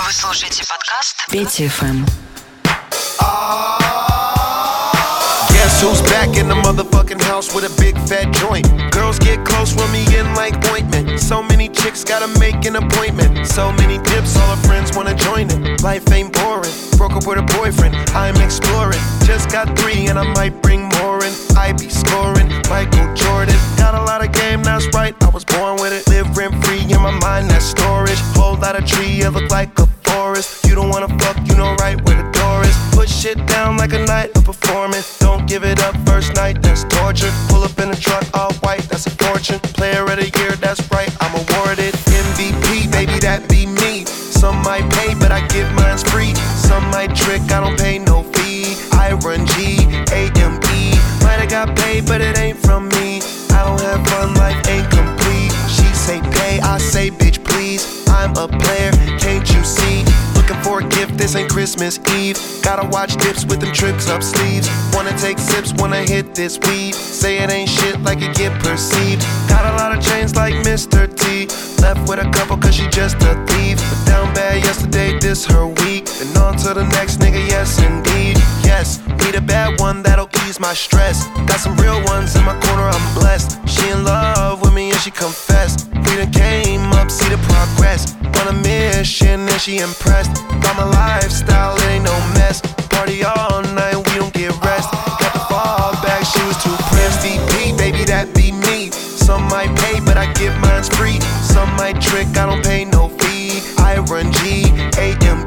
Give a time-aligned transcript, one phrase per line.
[0.00, 2.06] Вы слушаете подкаст Петя ФМ.
[5.50, 8.66] Guess who's back in the motherfucking house with a big fat joint?
[8.92, 11.20] Girls get close, rub me in like ointment.
[11.20, 13.46] So many chicks gotta make an appointment.
[13.46, 15.82] So many dips, all her friends wanna join it.
[15.82, 16.72] Life ain't boring.
[16.96, 19.00] Broke up with a boyfriend, I'm exploring.
[19.24, 21.32] Just got three and I might bring more in.
[21.56, 23.56] I be scoring, Michael Jordan.
[23.76, 25.14] Got a lot of game, that's right.
[25.33, 26.07] was born with it.
[26.09, 28.19] Live rent free in my mind, that's storage.
[28.35, 30.65] Whole lot of tree, it look like a forest.
[30.65, 32.75] You don't wanna fuck, you know right where the door is.
[32.91, 35.17] Put shit down like a night of performance.
[35.19, 37.31] Don't give it up first night, that's torture.
[37.47, 39.59] Pull up in a truck all white, that's a fortune.
[39.79, 41.93] Player of the year, that's right, I'm awarded.
[42.23, 44.05] MVP, baby, that be me.
[44.05, 46.35] Some might pay, but I get mine's free.
[46.67, 48.75] Some might trick, I don't pay no fee.
[48.91, 49.77] I run G,
[50.11, 50.91] A M E.
[51.23, 53.21] Might have got paid, but it ain't from me.
[53.51, 54.67] I don't have fun, life
[58.37, 60.03] A player, can't you see?
[60.35, 62.37] Looking for a gift, this ain't Christmas Eve.
[62.63, 64.69] Gotta watch dips with them tricks up sleeves.
[64.93, 66.95] Wanna take sips, wanna hit this weed.
[66.95, 69.21] Say it ain't shit like it get perceived.
[69.47, 71.07] Got a lot of chains like Mr.
[71.13, 71.47] T.
[71.81, 73.77] Left with a couple cause she just a thief.
[73.77, 76.07] But down bad yesterday, this her week.
[76.21, 78.37] And on to the next nigga, yes indeed.
[78.63, 81.27] Yes, need a bad one that'll ease my stress.
[81.47, 83.59] Got some real ones in my corner, I'm blessed.
[83.67, 85.89] She in love with me she confessed.
[85.93, 88.13] We done came up, see the progress.
[88.39, 90.35] On a mission and she impressed.
[90.61, 92.61] By my lifestyle, it ain't no mess.
[92.89, 94.91] Party all night, we don't get rest.
[95.17, 97.23] Got the fall back, she was too pressed.
[97.77, 98.91] Baby, that be me.
[98.91, 101.19] Some might pay, but I give mine's free.
[101.41, 103.57] Some might trick, I don't pay no fee.
[103.79, 104.69] I run G,
[105.01, 105.41] A M.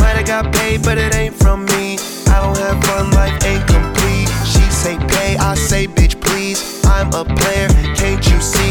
[0.00, 1.96] Might have got paid, but it ain't from me.
[2.28, 4.28] I don't have fun, life ain't complete.
[4.44, 6.84] She say pay, I say bitch please.
[6.84, 8.61] I'm a player, can't you see?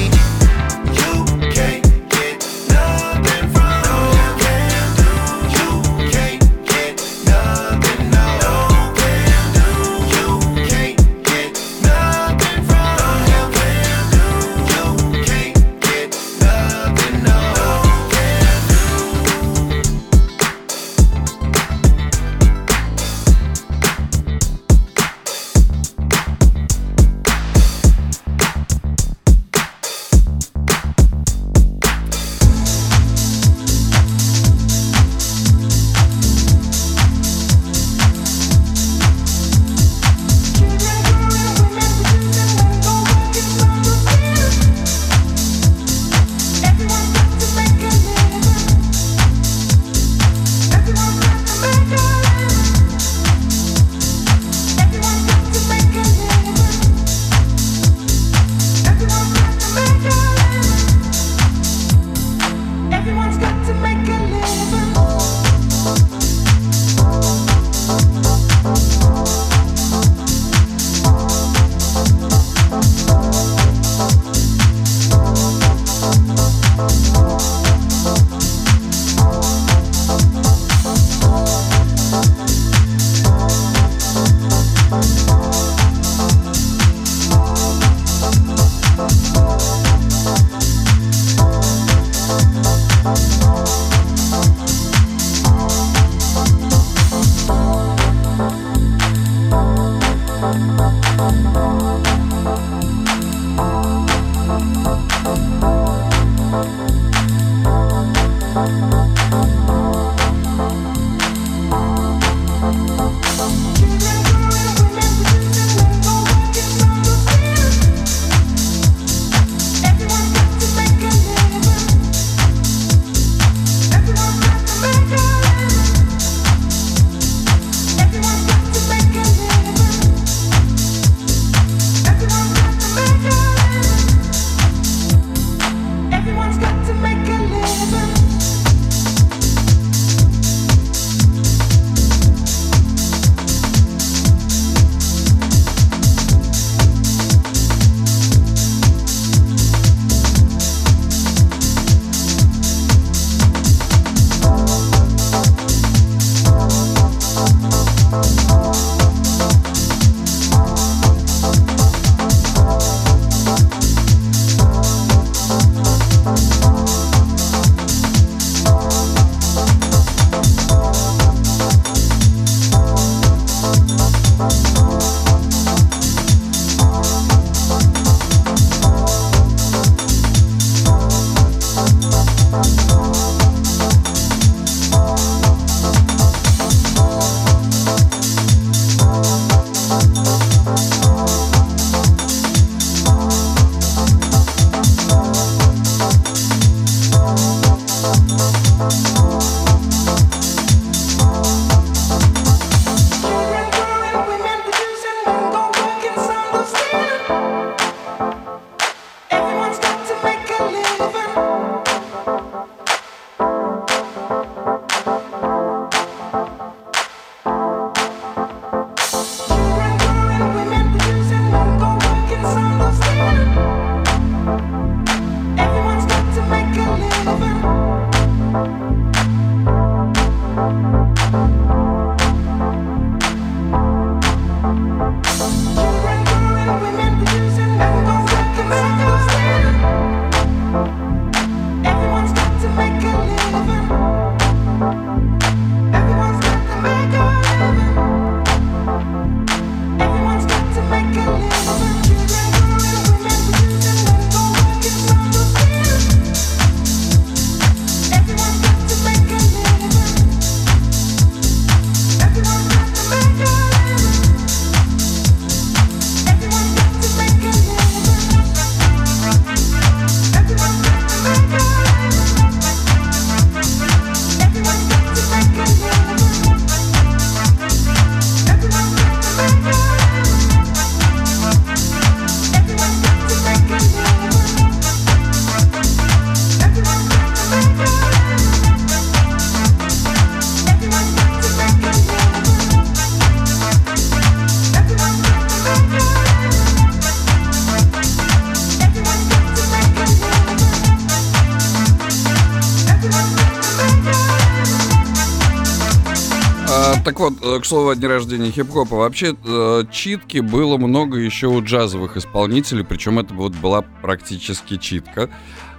[307.72, 308.98] Слову о дне рождения хип-хопа.
[308.98, 315.30] Вообще, э, читки было много еще у джазовых исполнителей, причем это вот была практически читка.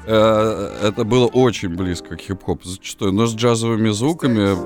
[0.07, 4.57] Э, Это было очень близко к хип-хопу зачастую, но с джазовыми звуками,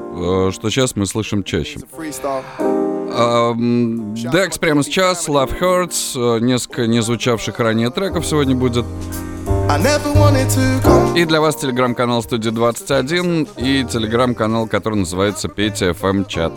[0.49, 1.81] э, что сейчас мы слышим чаще.
[4.31, 8.85] Декс прямо сейчас, Love Hurts, несколько не звучавших ранее треков сегодня будет.
[11.17, 16.53] И для вас телеграм-канал Студия 21 и телеграм-канал, который называется Петя FM Чат.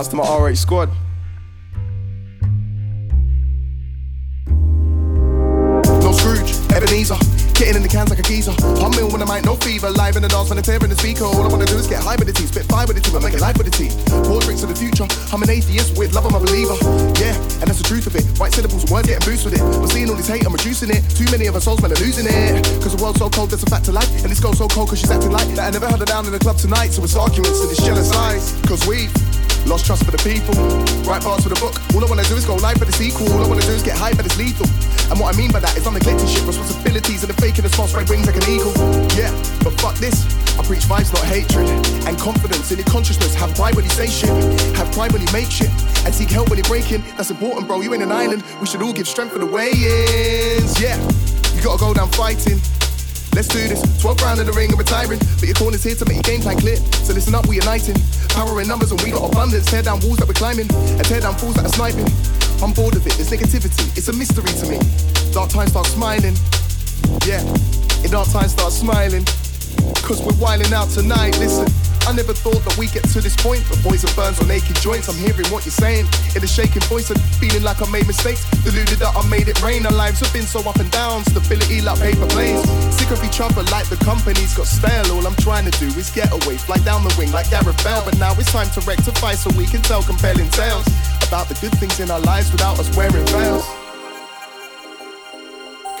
[0.00, 0.88] To my RH squad.
[6.00, 7.20] No Scrooge, Ebenezer.
[7.52, 8.56] Getting in the cans like a geezer.
[8.80, 9.90] Humming when I might no fever.
[9.90, 11.24] Live in the dance when I'm tearing the speaker.
[11.28, 12.48] All I wanna do is get high with the tea.
[12.48, 13.12] Spit fire with the team.
[13.14, 13.92] I make it live with the tea.
[14.24, 15.04] Pour drinks of the future.
[15.36, 16.80] I'm an atheist with love, I'm a believer.
[17.20, 18.24] Yeah, and that's the truth of it.
[18.40, 19.60] White syllables words getting boost with it.
[19.60, 21.04] We're seeing all this hate, I'm reducing it.
[21.12, 22.64] Too many of our souls, man, are losing it.
[22.80, 24.08] Cause the world's so cold, there's a fact to life.
[24.24, 25.68] And this girl's so cold cause she's acting like that.
[25.68, 26.96] I never had her down in the club tonight.
[26.96, 28.56] So it's arguments and it's jealous eyes.
[28.64, 29.12] Cause we've
[29.66, 30.54] Lost trust for the people.
[31.04, 31.76] Write parts for the book.
[31.94, 33.30] All I wanna do is go live for the sequel.
[33.32, 34.66] All I wanna do is get high, but it's lethal.
[35.10, 37.70] And what I mean by that is I'm neglecting shit, responsibilities, and the faking the
[37.70, 38.72] small spread wings like an eagle.
[39.18, 39.30] Yeah,
[39.62, 40.26] but fuck this.
[40.58, 41.66] I preach vibes, not hatred.
[42.06, 43.34] And confidence in your consciousness.
[43.34, 44.30] Have pride when you say shit.
[44.76, 45.70] Have pride when you make shit.
[46.04, 47.02] And seek help when you're breaking.
[47.16, 47.80] That's important, bro.
[47.80, 48.42] You ain't an island.
[48.60, 50.80] We should all give strength for the way-ins.
[50.80, 50.96] Yeah,
[51.54, 52.60] you gotta go down fighting.
[53.34, 53.80] Let's do this.
[54.02, 55.18] 12 round in the ring and retiring.
[55.38, 56.76] But your corner's here to make your game plan clear.
[57.06, 57.94] So listen up, we're uniting.
[58.34, 59.66] Power in numbers and we got abundance.
[59.66, 60.68] Tear down walls that we're climbing.
[60.70, 62.06] And tear down fools that are sniping.
[62.62, 63.88] I'm bored of it, there's negativity.
[63.96, 64.78] It's a mystery to me.
[65.32, 66.36] Dark times start smiling.
[67.24, 67.40] Yeah,
[68.04, 69.24] in dark times start smiling.
[70.04, 71.38] Cause we're wilding out tonight.
[71.38, 71.66] Listen,
[72.06, 73.64] I never thought that we get to this point.
[73.68, 75.08] But poison burns on aching joints.
[75.08, 76.06] I'm hearing what you're saying.
[76.34, 78.44] In a shaking voice and feeling like I made mistakes.
[78.62, 79.86] Deluded that I made it rain.
[79.86, 81.24] Our lives have been so up and down.
[81.24, 82.64] Stability like paper planes.
[82.94, 85.10] Sick of each other like the company's got stale.
[85.12, 86.56] All I'm trying to do is get away.
[86.56, 88.02] Fly down the wing like Gareth Bale.
[88.04, 90.86] But now it's time to rectify so we can tell compelling tales.
[91.26, 93.66] About the good things in our lives without us wearing veils.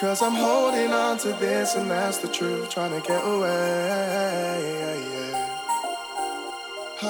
[0.00, 2.70] Cause I'm holding on to this and that's the truth.
[2.70, 5.19] Trying to get away.
[7.02, 7.08] Oh,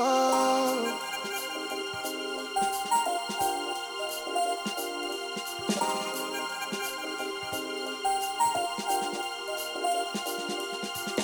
[0.00, 1.00] oh,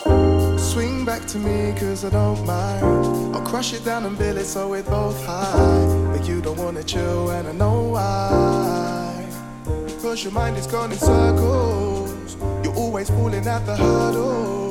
[0.06, 0.56] oh.
[0.58, 2.84] Swing back to me cause I don't mind.
[3.34, 6.12] I'll crush it down and build it so we're both high.
[6.12, 9.26] But you don't wanna chill and I know why.
[10.00, 12.36] Cause your mind is gone in circles.
[12.62, 14.69] You're always falling at the hurdles.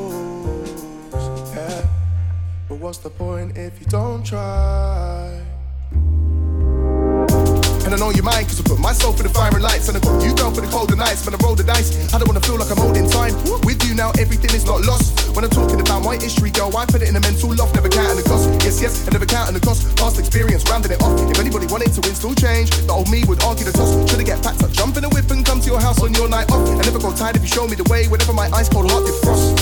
[2.69, 5.25] But what's the point if you don't try?
[7.81, 9.89] And I know your mind, cause I put myself for the fire and lights.
[9.89, 11.25] And I got you down for the colder nights.
[11.25, 13.33] When I roll the dice, I don't wanna feel like I'm old in time.
[13.65, 15.33] With you now, everything is not lost.
[15.33, 17.89] When I'm talking about my history, girl, I put it in a mental loft, never
[17.89, 18.45] counting the cost.
[18.61, 19.89] Yes, yes, I never counting the cost.
[19.97, 21.17] Past experience, rounding it off.
[21.25, 23.97] If anybody wanted to install change, the old me would argue the toss.
[24.05, 26.13] Should I get packed up, jump in a whip and come to your house on
[26.13, 26.61] your night off?
[26.69, 29.09] I never got tired if you show me the way, whenever my ice cold heart
[29.09, 29.57] defrost.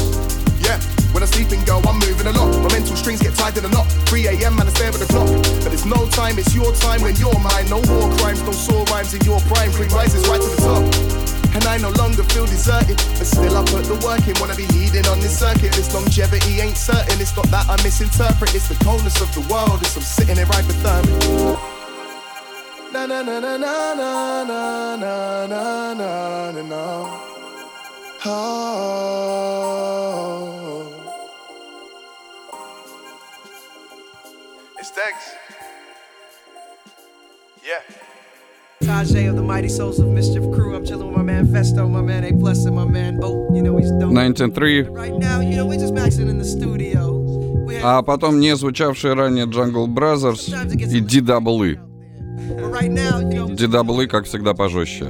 [0.60, 0.76] Yeah,
[1.14, 2.52] when I'm sleeping, girl, I'm moving a lot.
[2.64, 3.88] My mental strings get tied in a knot.
[4.08, 4.56] 3 a.m.
[4.56, 5.30] man, I stare at the clock.
[5.64, 7.70] But it's no time, it's your time when you're mine.
[7.70, 9.72] No war crimes, no sore rhymes in your prime.
[9.72, 10.84] Cream rises right to the top.
[11.56, 14.36] And I no longer feel deserted, but still I put the work in.
[14.40, 15.72] Wanna be leading on this circuit.
[15.74, 17.20] This longevity ain't certain.
[17.20, 18.54] It's not that I misinterpret.
[18.54, 19.82] It's the coldness of the world.
[19.82, 21.58] It's I'm sitting here hypothermic.
[22.94, 26.84] Na na na na na na na na na na na.
[28.26, 30.17] Oh.
[34.98, 35.36] Dex.
[37.64, 37.84] Yeah.
[38.82, 40.76] Tajay of the Mighty Souls of Mischief crew.
[40.76, 43.62] I'm chilling with my man Festo, my man A Plus, and my man Oh, you
[43.62, 44.12] know he's dope.
[44.12, 44.90] 19.3.
[44.90, 47.24] Right now, you know, we're just maxing in the studio.
[47.84, 51.78] А потом не звучавшие ранее Jungle Brothers и DWE.
[52.56, 55.06] But right now, you know, DWE, как всегда, пожестче.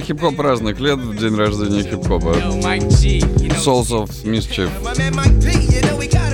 [0.00, 2.34] Хип-хоп разных лет, день рождения хип-хопа.
[3.64, 4.70] Souls of Mischief.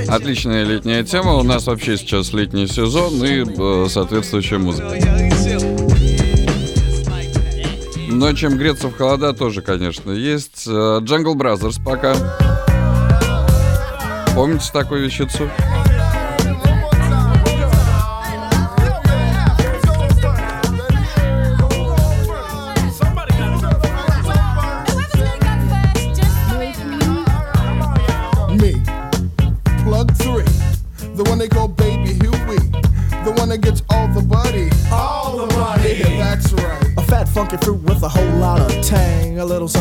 [0.08, 1.34] Отличная летняя тема.
[1.34, 4.96] У нас вообще сейчас летний сезон и э, соответствующая музыка.
[8.08, 10.66] Но чем греться в холода тоже, конечно, есть.
[10.66, 12.14] Э, Jungle Brothers пока.
[14.34, 15.50] Помните такую вещицу?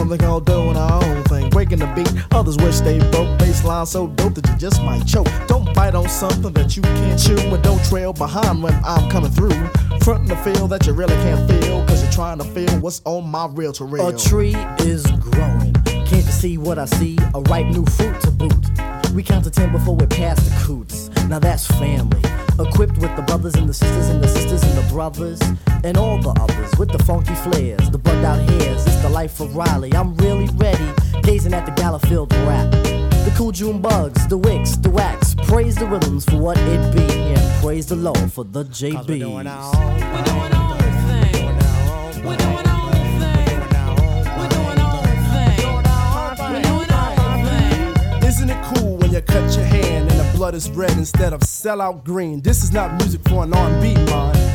[0.07, 1.49] Something called doing our own thing.
[1.49, 3.37] Breaking the beat, others wish they broke.
[3.39, 5.27] Baseline so dope that you just might choke.
[5.47, 7.37] Don't bite on something that you can't chew.
[7.37, 9.67] And don't trail behind when I'm coming through.
[10.01, 11.85] Frontin' the feel that you really can't feel.
[11.87, 14.07] Cause you're trying to feel what's on my reel to reel.
[14.07, 15.73] A tree is growing.
[15.83, 17.17] Can't you see what I see?
[17.33, 18.53] A ripe new fruit to boot.
[19.13, 21.09] We count to ten before we're past the coots.
[21.27, 22.21] Now that's family.
[22.59, 25.39] Equipped with the brothers and the sisters and the sisters and the brothers
[25.83, 28.85] and all the others with the funky flares, the bugged out hairs.
[28.85, 29.93] It's the life of Riley.
[29.93, 30.91] I'm really ready,
[31.23, 32.71] gazing at the gala filled rap.
[32.71, 35.35] The cool June bugs, the wicks, the wax.
[35.35, 39.07] Praise the rhythms for what it be, and praise the Lord for the JBs.
[39.07, 40.27] We're doing our own thing.
[48.27, 51.41] Isn't it cool when you cut your hand and the blood is red instead of
[51.41, 52.41] sellout green?
[52.41, 54.46] This is not music for an R&B mind.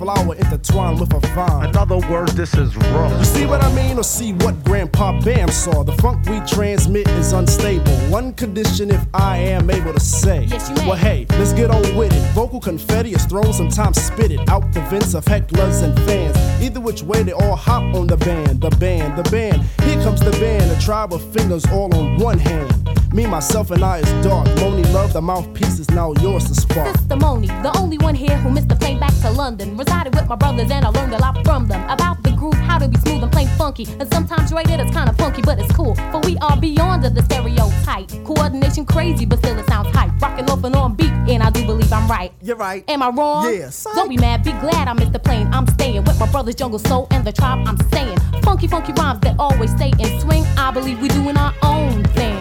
[0.00, 1.68] This is flower intertwined with a vine.
[1.68, 3.18] In other words, this is raw.
[3.18, 5.82] You see what I mean, or see what Grandpa Bam saw?
[5.82, 7.92] The funk we transmit is unstable.
[8.10, 10.44] One condition, if I am able to say.
[10.44, 10.86] Yes, you may.
[10.86, 12.32] Well, hey, let's get on with it.
[12.32, 16.36] Vocal confetti is thrown, sometimes spit it out the vents of hecklers and fans.
[16.62, 19.62] Either which way, they all hop on the band, the band, the band.
[19.82, 22.79] Here comes the band, a tribe of fingers all on one hand.
[23.12, 24.46] Me, myself, and I is dark.
[24.58, 26.96] Monie Love, the mouthpiece is now yours to spark.
[26.96, 29.76] Sister Moni, the only one here who missed the plane back to London.
[29.76, 32.78] Resided with my brothers and I learned a lot from them about the groove, how
[32.78, 33.86] to be smooth and plain funky.
[33.98, 35.96] And sometimes rated it's kinda funky, but it's cool.
[36.12, 38.08] For we are beyond the stereotype.
[38.24, 40.12] Coordination crazy, but still it sounds hype.
[40.22, 42.32] Rocking off and on beat, and I do believe I'm right.
[42.40, 42.84] You're right.
[42.88, 43.52] Am I wrong?
[43.52, 43.86] Yes.
[43.96, 45.48] Don't be mad, be glad I missed the plane.
[45.52, 48.18] I'm staying with my brothers, Jungle Soul, and the tribe I'm staying.
[48.42, 50.44] Funky, funky rhymes that always stay in swing.
[50.56, 52.39] I believe we doing our own thing.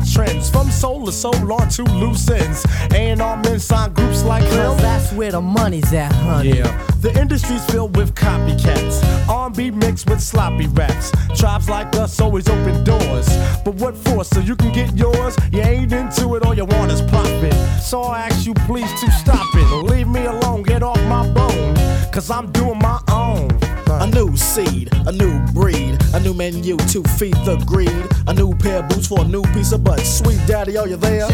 [0.00, 2.64] Trends from soul to soul on to loose ends.
[2.92, 4.76] A&R men sign groups like them.
[4.78, 6.58] that's where the money's at, honey.
[6.58, 9.00] Yeah, the industry's filled with copycats.
[9.28, 11.12] R&B mixed with sloppy raps.
[11.36, 13.28] Tribes like us always open doors.
[13.64, 14.24] But what for?
[14.24, 15.36] So you can get yours?
[15.52, 17.54] You ain't into it, all you want is profit.
[17.80, 19.84] So I ask you please to stop it.
[19.84, 21.76] Leave me alone, get off my bone.
[22.12, 22.79] Cause I'm doing.
[24.00, 28.06] A new seed, a new breed, a new menu to feed the greed.
[28.28, 30.00] A new pair of boots for a new piece of butt.
[30.00, 31.28] Sweet daddy, are you there?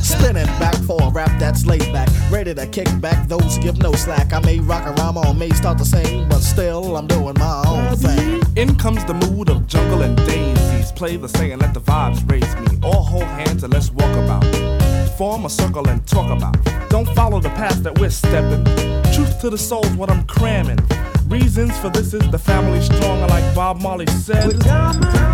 [0.00, 2.08] Spinning back for a rap that's laid back.
[2.30, 4.32] Ready to kick back those who give no slack.
[4.32, 7.64] I may rock a rhyme or may start to sing, but still I'm doing my
[7.66, 8.40] own thing.
[8.54, 10.92] In comes the mood of jungle and daisies.
[10.92, 12.78] Play the saying, let the vibes raise me.
[12.84, 14.44] All hold hands and let's walk about.
[15.18, 16.56] Form a circle and talk about.
[16.88, 18.64] Don't follow the path that we're stepping.
[19.12, 20.78] Truth to the soul's what I'm cramming.
[21.28, 24.50] Reasons for this is the family stronger, like Bob Marley said.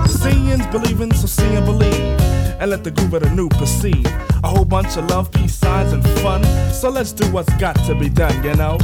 [0.09, 2.21] Seeing's believing, so see and believe.
[2.61, 4.05] And let the groove of the new proceed.
[4.43, 6.43] A whole bunch of love, peace signs, and fun.
[6.73, 8.77] So let's do what's got to be done, you know?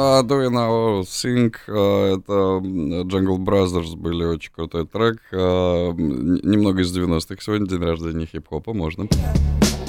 [0.00, 2.32] Uh, do You Know Think, это
[3.04, 9.02] Jungle Brothers были, очень крутой трек, а, немного из 90-х, сегодня день рождения хип-хопа, можно.
[9.02, 9.79] Yeah.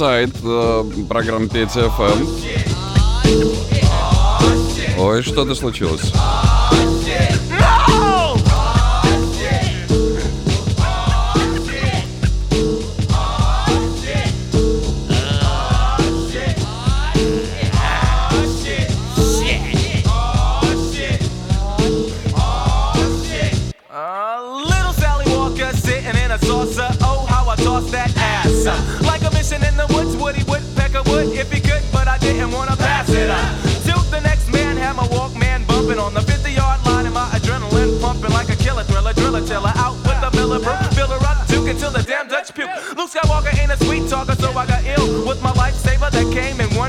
[0.00, 2.26] сайт э, программы PTFM.
[3.26, 3.48] Эм».
[4.98, 6.14] Ой, что-то случилось.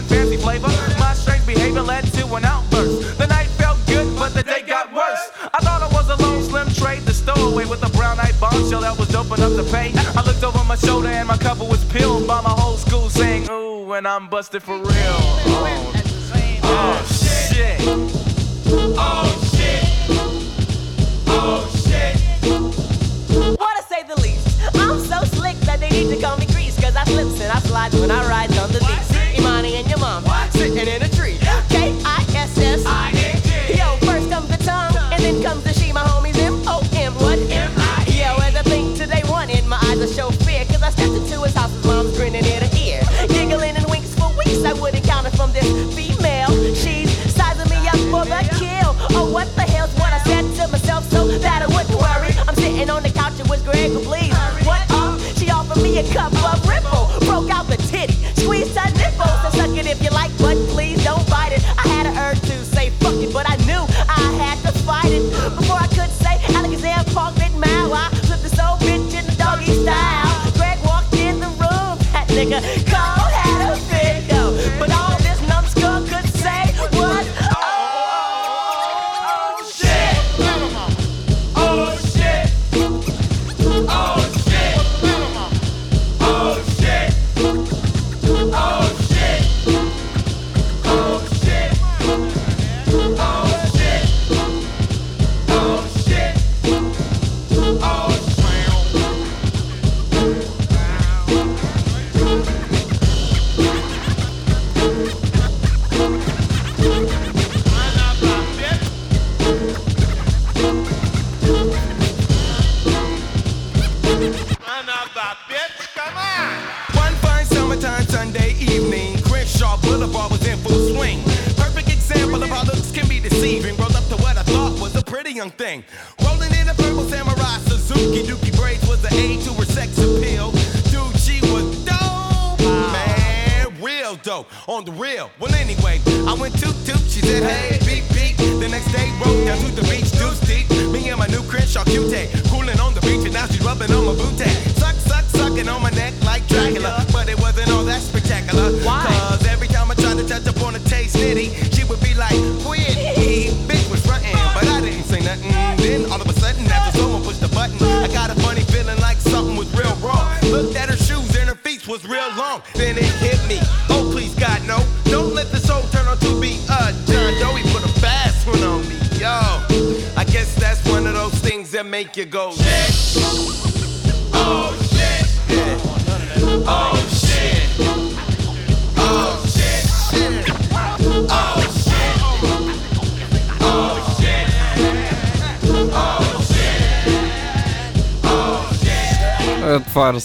[0.02, 0.68] one fancy flavor.
[1.00, 3.18] My strange behavior led to an outburst.
[3.18, 5.32] The night felt good, but the day got worse.
[5.54, 8.82] I thought I was a lone, slim trade, the stowaway with a brown eyed bombshell
[8.82, 9.92] that was open up to pay.
[10.16, 13.50] I looked over my shoulder and my cover was peeled by my whole school saying,
[13.50, 14.88] Ooh, and I'm busted for real.
[14.88, 15.94] Oh,
[16.64, 17.80] oh shit.
[18.98, 19.84] Oh shit.
[21.28, 22.16] Oh shit.
[23.60, 26.80] Or to say the least, I'm so slick that they need to call me Grease,
[26.80, 28.51] cause I slips and I slide when I ride.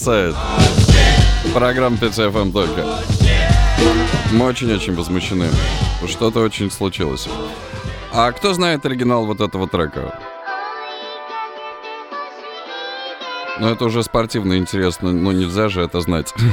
[0.07, 0.37] бросает.
[1.53, 2.85] Программа PCFM эм» только.
[4.33, 5.49] Мы очень-очень возмущены.
[6.07, 7.29] Что-то очень случилось.
[8.13, 10.19] А кто знает оригинал вот этого трека?
[13.59, 15.13] Ну, это уже спортивно интересно.
[15.13, 16.33] но нельзя же это знать.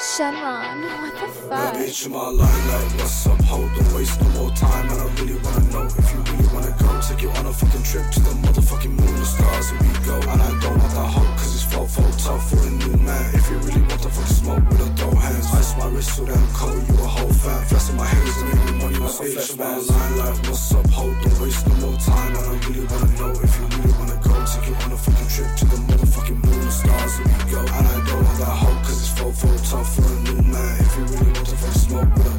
[0.00, 1.28] Sharon, what the
[3.06, 3.37] fuck?
[7.58, 10.16] motherfucking trip to the motherfucking moon, the stars, and we go.
[10.30, 13.34] And I don't want that hope, cause it's fofo tough for a new man.
[13.34, 15.46] If you really want the fucking smoke, with a throw hands.
[15.52, 17.64] Ice my wrist so damn cold, you a whole fan.
[17.66, 20.16] Flashing my hands and making money, my flesh my line.
[20.18, 22.36] Like, what's up, Hold, Don't waste no more time.
[22.36, 24.34] And I really wanna know if you really wanna go.
[24.46, 27.60] Take you on a fucking trip to the motherfucking moon, the stars, and we go.
[27.60, 30.74] And I don't want that hope, cause it's fofo tough for a new man.
[30.78, 32.37] If you really want the fucking smoke, with a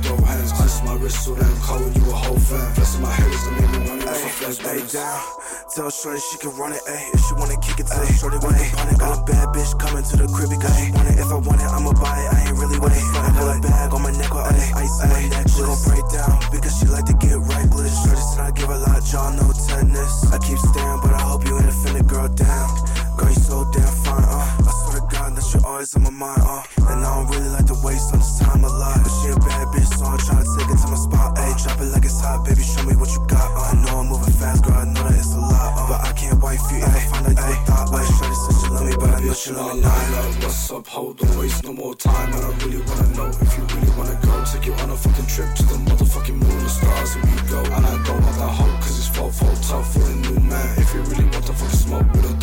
[0.89, 2.73] my wrist so damn cold, you a whole fan.
[2.73, 5.21] Flexing my haters, I'm making money off a flex Lay down,
[5.69, 7.13] tell Shorty she can run it, ayy.
[7.13, 8.97] If she wanna kick it, tell ay, Shorty when they on it.
[8.97, 11.21] Got a bad bitch coming to the crib because she want it.
[11.21, 12.97] If I want it, I'ma buy it, I ain't really wait.
[13.21, 14.69] I got a bag on my neck with ayy.
[14.81, 15.45] ice on my neck.
[15.45, 17.93] She gon' break down because she like to get reckless.
[18.01, 20.25] Shorty said I give a lot, y'all know tennis.
[20.33, 22.67] I keep staring, but I hope you ain't offended, girl, down.
[23.13, 23.58] Girl, you so
[25.69, 26.63] always on my mind, uh.
[26.89, 28.97] And I don't really like to waste on this time a lot.
[29.03, 31.53] But she a bad bitch, so I'm tryna take it to my spot, ayy.
[31.61, 32.63] Drop it like it's hot, baby.
[32.65, 33.69] Show me what you got, uh.
[33.69, 34.73] I know I'm moving fast, girl.
[34.73, 35.87] I know that it's a lot, uh.
[35.89, 38.09] But I can't wife you if I find out you a thought, like.
[38.17, 39.93] Shorty said she love me, but I know she love me not.
[39.93, 40.87] Like, what's up?
[40.87, 42.33] Hold on, waste no more time.
[42.33, 44.33] And I really wanna know if you really wanna go.
[44.49, 47.61] Take you on a fucking trip to the motherfucking moon, the stars, here we go.
[47.61, 50.79] And I don't want that hoe, cause it's full, full tough for a new man.
[50.81, 52.38] If you really want to fucking smoke with a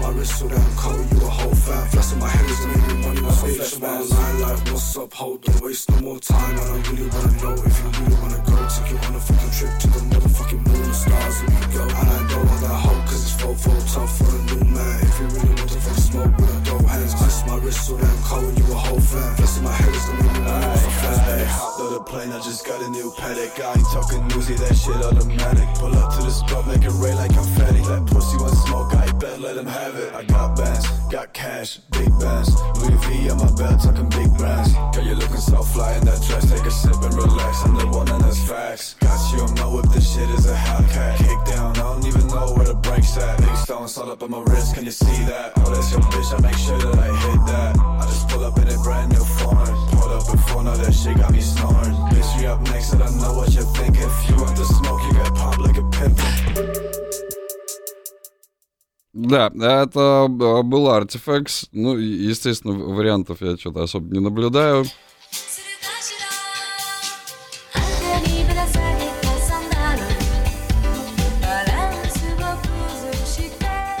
[0.00, 1.88] my wrist so damn cold, you a whole fan.
[1.88, 4.08] Flexing my hands make me money, my bitch, man.
[4.08, 5.12] Line like, what's up?
[5.14, 6.58] Hold on, waste no more time.
[6.58, 8.56] And I really wanna know if you really wanna go.
[8.68, 11.82] Take you on a fucking trip to the motherfucking moon, the stars, here we go.
[11.82, 14.96] And I don't want that hoe, cause it's full, full tough for a new man.
[15.02, 17.96] If you really want to fucking smoke with a throw hands, ice my wrist so
[17.96, 19.36] damn cold, you a whole fan.
[19.36, 22.80] Flexing my hands make me money, my Hey, hopped on the plane, I just got
[22.82, 23.58] a new paddock.
[23.60, 25.68] I ain't talking newsy, that shit automatic.
[25.76, 27.80] Pull up to the spot, make it rain like confetti.
[27.84, 30.14] That pussy want smoke, I bet let him have it.
[30.14, 32.54] I got bands, got cash, big bands.
[32.80, 34.72] Louis V on my belt, talking big brands.
[34.94, 37.64] Girl, you looking so fly in that dress, take a sip and relax.
[37.64, 38.94] I'm the one and that's facts.
[39.00, 41.18] Got you on my whip, this shit is a Hellcat.
[41.18, 43.38] Kick down, I don't even know where the brakes at.
[43.38, 45.52] Big stones all up on my wrist, can you see that?
[45.56, 47.78] Oh, that's your bitch, I make sure that I hit that.
[47.78, 49.74] I just pull up in a brand new foreign.
[49.98, 51.94] Pull up in before, now that shit got me snoring.
[52.10, 54.02] Bitch, you up next, and I know what you're thinking.
[54.02, 56.87] If you want the smoke, you got pop like a pimpin'.
[59.14, 61.68] Да, это э, был Artifacts.
[61.72, 64.84] Ну, естественно, вариантов я что-то особо не наблюдаю.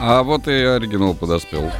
[0.00, 1.70] А вот и оригинал подоспел.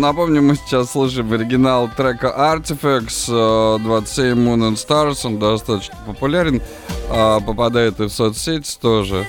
[0.00, 5.26] Напомню, мы сейчас слышим оригинал трека Artifacts э, 27 Moon and Stars.
[5.26, 6.62] Он достаточно популярен.
[7.10, 9.26] а, Попадает и в соцсети тоже.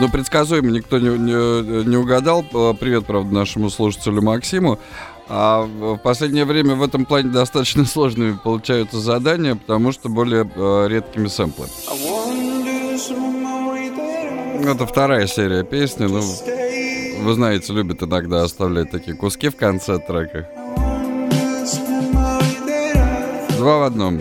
[0.00, 2.42] Ну, предсказуемо никто не, не- не угадал.
[2.54, 4.78] Э, Привет, правда, нашему слушателю Максиму.
[5.28, 10.86] А в последнее время в этом плане достаточно сложными получаются задания, потому что более э,
[10.88, 11.66] редкими сэмплы.
[14.64, 16.06] Это вторая серия песни.
[16.06, 16.22] Ну,
[17.22, 20.48] вы знаете, любят иногда оставлять такие куски в конце трека.
[23.58, 24.20] Два в одном.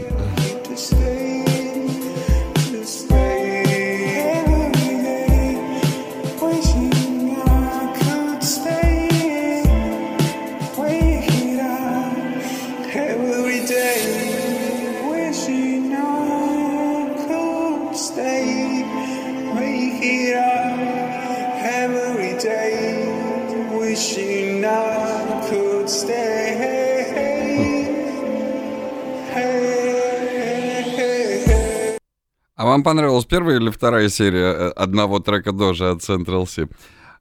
[32.76, 36.67] Вам понравилась первая или вторая серия э, одного трека Дожи от Central C?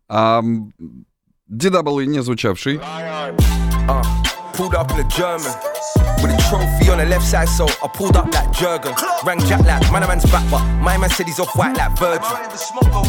[0.09, 0.43] А,
[1.49, 2.81] DW не звучавший.
[3.87, 4.03] Uh,
[4.55, 5.53] pulled up in a German
[6.23, 8.95] with a trophy on the left side, so I pulled up like Jurgen.
[9.25, 11.97] Rang Jack like man, a man's back, but my man said he's off white like
[11.99, 12.37] Virgil.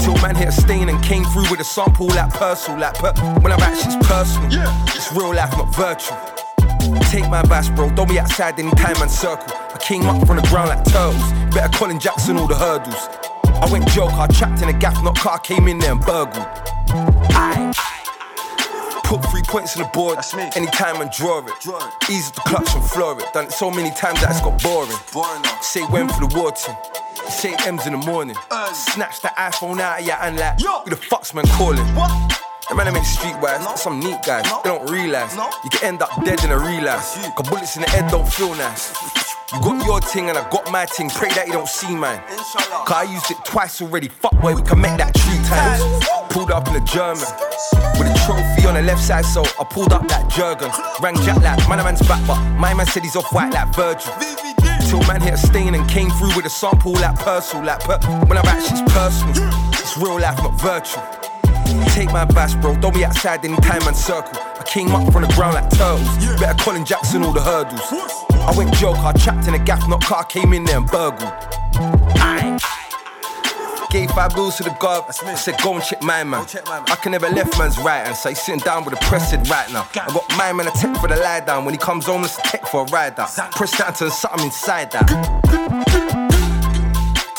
[0.03, 3.13] Till man hit a stain and came through with a sample like Purcell, like per-
[3.41, 4.49] when I write shit's personal.
[4.93, 6.44] It's real life, not virtual.
[7.15, 7.89] Take my bash, bro.
[7.91, 9.47] Don't be outside any time and circle.
[9.73, 11.31] I came up from the ground like turtles.
[11.55, 13.07] Better Colin Jackson all the hurdles.
[13.63, 16.45] I went joker, trapped in a gaff, not car, came in there and burgled.
[17.31, 17.71] Aye.
[19.05, 20.49] Put three points on the board That's me.
[20.57, 21.53] anytime and draw it.
[21.61, 22.09] Draw it.
[22.09, 23.25] Easy to clutch and floor it.
[23.33, 24.91] Done it so many times that it's got boring.
[25.61, 26.75] Say when for the war team.
[27.29, 28.35] Say M's in the morning.
[28.51, 31.79] Uh, Snatch the iPhone out of your hand like, who the fuck's man calling?
[32.69, 35.49] The man I make streetwise, some neat guys, they don't realize No.
[35.63, 37.15] you can end up dead in a relapse.
[37.35, 38.91] Cause bullets in the head don't feel nice.
[39.53, 42.19] You got your ting and I got my ting, pray that you don't see mine.
[42.85, 45.81] Cause I used it twice already, fuck boy, we can make that three times.
[46.33, 47.21] Pulled up in a German
[48.01, 50.71] with a trophy on the left side, so I pulled up that Jurgen.
[51.01, 54.11] Rang Jack like, man, man's back, but my man said he's off white like Virgil.
[54.89, 57.99] Till man hit a stain and came through with a sample like Purcell, like per-
[58.25, 59.33] when I write shit's personal.
[59.73, 61.03] It's real life, not virtual.
[61.95, 62.75] Take my bash, bro.
[62.75, 64.37] Don't be outside anytime and circle.
[64.37, 66.05] I came up from the ground like turtles.
[66.41, 67.79] Better Colin Jackson all the hurdles.
[68.33, 71.21] I went joke, I trapped in a gaff, not car, came in there and burgled.
[72.19, 72.59] Aye.
[73.91, 75.05] Gave five bills to the guard.
[75.07, 76.45] I said, go and check my man.
[76.47, 78.97] check my I can never left man's right hand, so he's sitting down with a
[79.05, 79.87] press it right now.
[79.95, 81.63] I got my man a tech for the lie down.
[81.63, 83.29] When he comes home, it's a tech for a ride out.
[83.53, 86.24] Press until there's something inside that.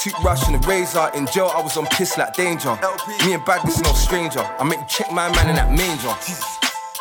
[0.06, 1.10] Toothbrush and a razor.
[1.16, 2.78] In jail, I was on piss like danger.
[3.26, 4.38] Me and Badness no stranger.
[4.38, 6.14] I make you check my man in that manger.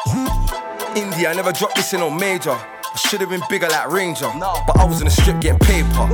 [0.09, 0.97] Hmm.
[0.97, 2.49] India, I never dropped this in no major.
[2.57, 4.31] I should have been bigger like Ranger.
[4.39, 6.09] But I was in the strip getting paper.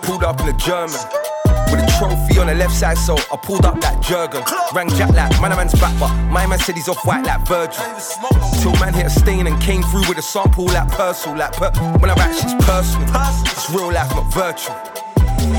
[0.00, 0.96] Pulled up in a German.
[1.68, 4.42] With a trophy on the left side, so I pulled up that Jurgen.
[4.74, 7.84] Rang Jack like, man, man's back, but my man said he's off white like Virgil.
[8.62, 11.72] Till man hit a stain and came through with a sample like Purcell, like per-
[11.98, 13.06] when I write shit's personal.
[13.44, 15.01] It's real life, not virtual.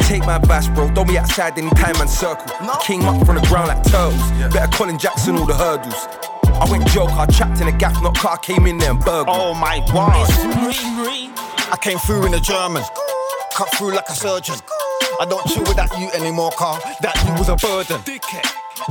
[0.02, 0.90] Take my bash, bro.
[0.92, 2.46] Don't be outside anytime and circle.
[2.60, 4.32] I came up from the ground like turtles.
[4.54, 6.08] Better Colin Jackson all the hurdles.
[6.46, 9.36] I went joker, trapped in a gaff, not car, came in there and burgled.
[9.38, 10.28] Oh my god.
[11.72, 12.84] I came through in a German.
[13.56, 14.56] Cut through like a surgeon.
[15.20, 16.80] I don't chill with that you anymore, car.
[17.02, 18.02] That you was a burden.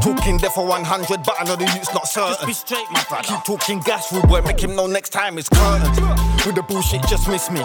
[0.01, 2.35] Talking there for 100, but I know the youth's not certain.
[2.35, 3.29] Just be straight, my brother.
[3.29, 6.01] Keep talking gas, rude boy, make him know next time it's curtains.
[6.47, 7.63] With the bullshit, just miss me.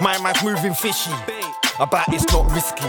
[0.00, 1.10] My mind's moving fishy.
[1.80, 2.86] About it's not risky.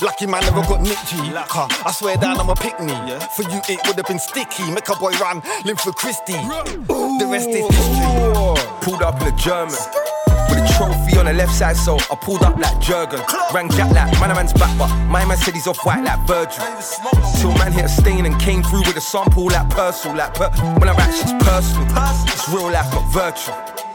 [0.00, 1.16] Lucky man never got Nick G.
[1.48, 2.94] Car, I swear down I'm a pick me.
[3.34, 4.70] For you it would have been sticky.
[4.70, 6.34] Make a boy run, live for Christie.
[6.34, 8.70] The rest is history.
[8.82, 9.74] Pulled up in a German.
[10.48, 13.20] With a trophy on the left side, so I pulled up like Jurgen.
[13.52, 16.64] Rang Jack like, man, man's back, but my man said he's off white like Virgil.
[17.38, 20.50] Till man hit a stain and came through with a sample like Purcell, like per-
[20.78, 21.86] when I write shit's personal.
[22.28, 23.87] It's real life, not virtual.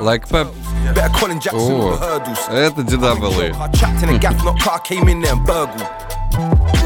[0.00, 0.48] Like Pep.
[1.54, 1.94] О,
[2.50, 3.54] это дедабелы.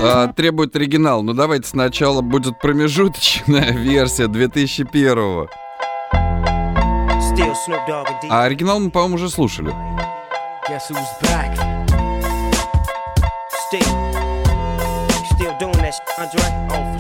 [0.03, 1.23] А, требует оригинал.
[1.23, 5.49] Ну давайте сначала будет промежуточная версия 2001
[8.31, 9.75] а оригинал мы, по-моему, уже слушали.
[13.71, 13.83] Still.
[15.59, 16.96] Doing that shit,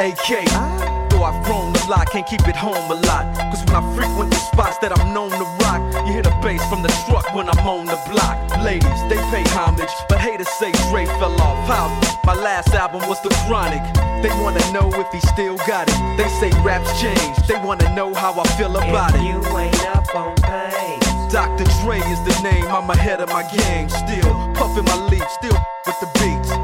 [0.00, 0.50] AK,
[1.14, 3.24] Although I've grown a lot, can't keep it home a lot.
[3.50, 6.64] Cause when I frequent the spots that I'm known to rock, you hear the bass
[6.68, 8.36] from the truck when I'm on the block.
[8.64, 11.68] Ladies, they pay homage, but haters say Dre fell off.
[11.68, 11.86] How?
[12.24, 13.82] My last album was The Chronic.
[14.22, 15.98] They wanna know if he still got it.
[16.18, 17.36] They say raps change.
[17.46, 19.22] They wanna know how I feel about it.
[19.22, 20.98] You ain't up on pain.
[21.30, 21.64] Dr.
[21.82, 22.66] Dre is the name.
[22.66, 23.88] I'm ahead of my game.
[23.88, 25.28] Still puffing my leaf.
[25.38, 26.63] Still with the beats.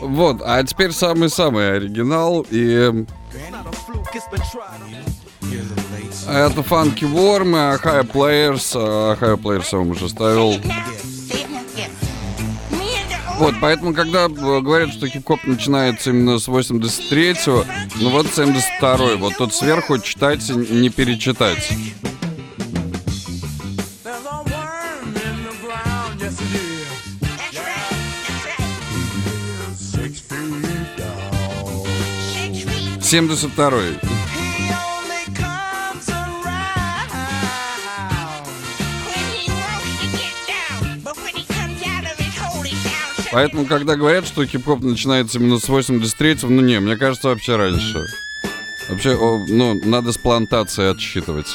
[0.00, 2.46] Вот, а теперь самый-самый оригинал.
[2.50, 3.04] И
[6.28, 8.74] это Funky Worm High Players.
[9.20, 10.60] High Players я вам уже ставил.
[13.38, 17.66] Вот, поэтому, когда э, говорят, что хип-хоп начинается именно с 83-го,
[18.00, 21.70] ну вот 72-й, вот тут сверху читать не перечитать.
[33.06, 33.96] Семьдесят второй.
[43.30, 48.04] Поэтому, когда говорят, что хип-хоп начинается именно с 83-го, ну не, мне кажется, вообще раньше.
[48.88, 51.46] Вообще, ну, надо с плантации отсчитывать.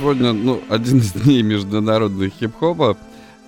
[0.00, 2.96] Сегодня, ну, один из дней международного хип-хопа.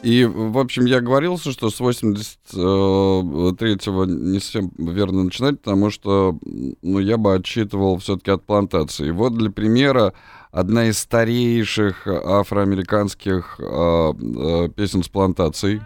[0.03, 6.39] И, в общем, я говорился, что с 83-го не совсем верно начинать, потому что,
[6.83, 9.13] ну, я бы отчитывал все-таки от плантации.
[9.13, 10.13] Вот для примера
[10.51, 15.81] одна из старейших афроамериканских а, а, песен с плантацией.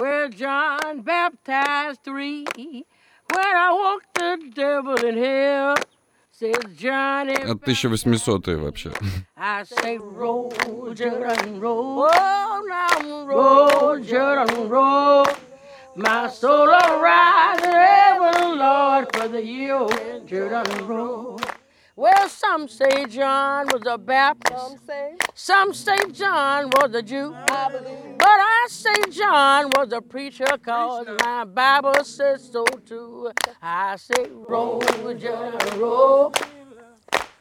[0.00, 2.46] Where John baptized three.
[3.32, 5.76] When I walked the devil in hell,
[6.33, 7.33] says Johnny.
[7.33, 8.91] Это 1800-е вообще.
[9.35, 10.53] I say, roll,
[10.93, 12.07] Jordan, roll.
[12.09, 15.25] Oh, now roll, Jordan, roll.
[15.95, 21.39] My soul arise in heaven, Lord, for the year when Jordan roll.
[21.96, 24.58] Well, some say John was a Baptist.
[24.60, 25.14] Some say.
[25.34, 27.32] Some say John was a Jew.
[27.32, 28.18] I believe.
[28.18, 33.30] But I say John was a preacher, cause my Bible says so too.
[33.62, 36.32] I say, roll, Jordan, roll.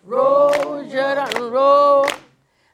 [0.04, 2.06] Roll, Jordan, roll.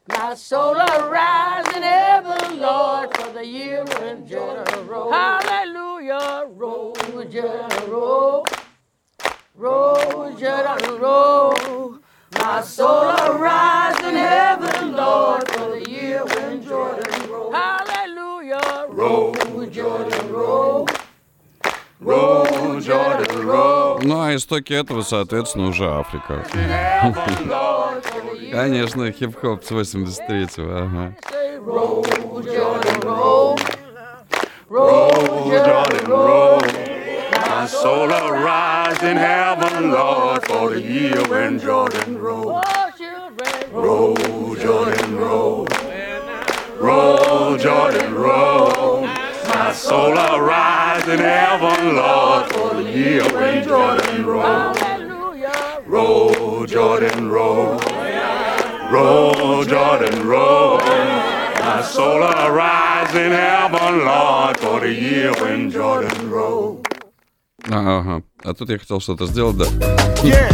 [0.08, 5.12] My soul arise in heaven, Lord, for the year when Jordan roll.
[5.12, 8.44] Hallelujah, roll, Jordan, roll.
[9.60, 11.98] Roll, Jordan, roll.
[12.38, 17.52] My soul arise in heaven, Lord, for the year when Jordan roll.
[17.52, 19.34] Hallelujah, roll,
[19.66, 20.88] Jordan, roll.
[22.00, 23.98] Roll, Jordan, roll.
[24.02, 26.42] Ну, а истоки этого, соответственно, уже Африка.
[28.50, 31.14] Конечно, хип-хоп с 83-го, ага.
[31.58, 32.02] Roll,
[32.46, 33.58] Jordan, roll.
[34.70, 36.79] Roll, Jordan, roll.
[37.60, 42.58] My soul arise in heaven, Lord, for the year when Jordan roll.
[42.64, 42.90] Oh,
[43.70, 45.68] roll, Jordan, roll.
[46.78, 49.02] Roll, Jordan, roll.
[49.02, 54.74] My soul arise in heaven, Lord, for the year when Jordan roll.
[55.84, 57.78] Roll, Jordan, roll.
[58.90, 60.78] Roll, Jordan, roll.
[60.78, 66.82] My soul arise in heaven, Lord, for the year when Jordan roll.
[67.70, 68.22] Ага.
[68.44, 69.64] А тут я хотел что-то сделать, да.
[70.22, 70.50] Yeah.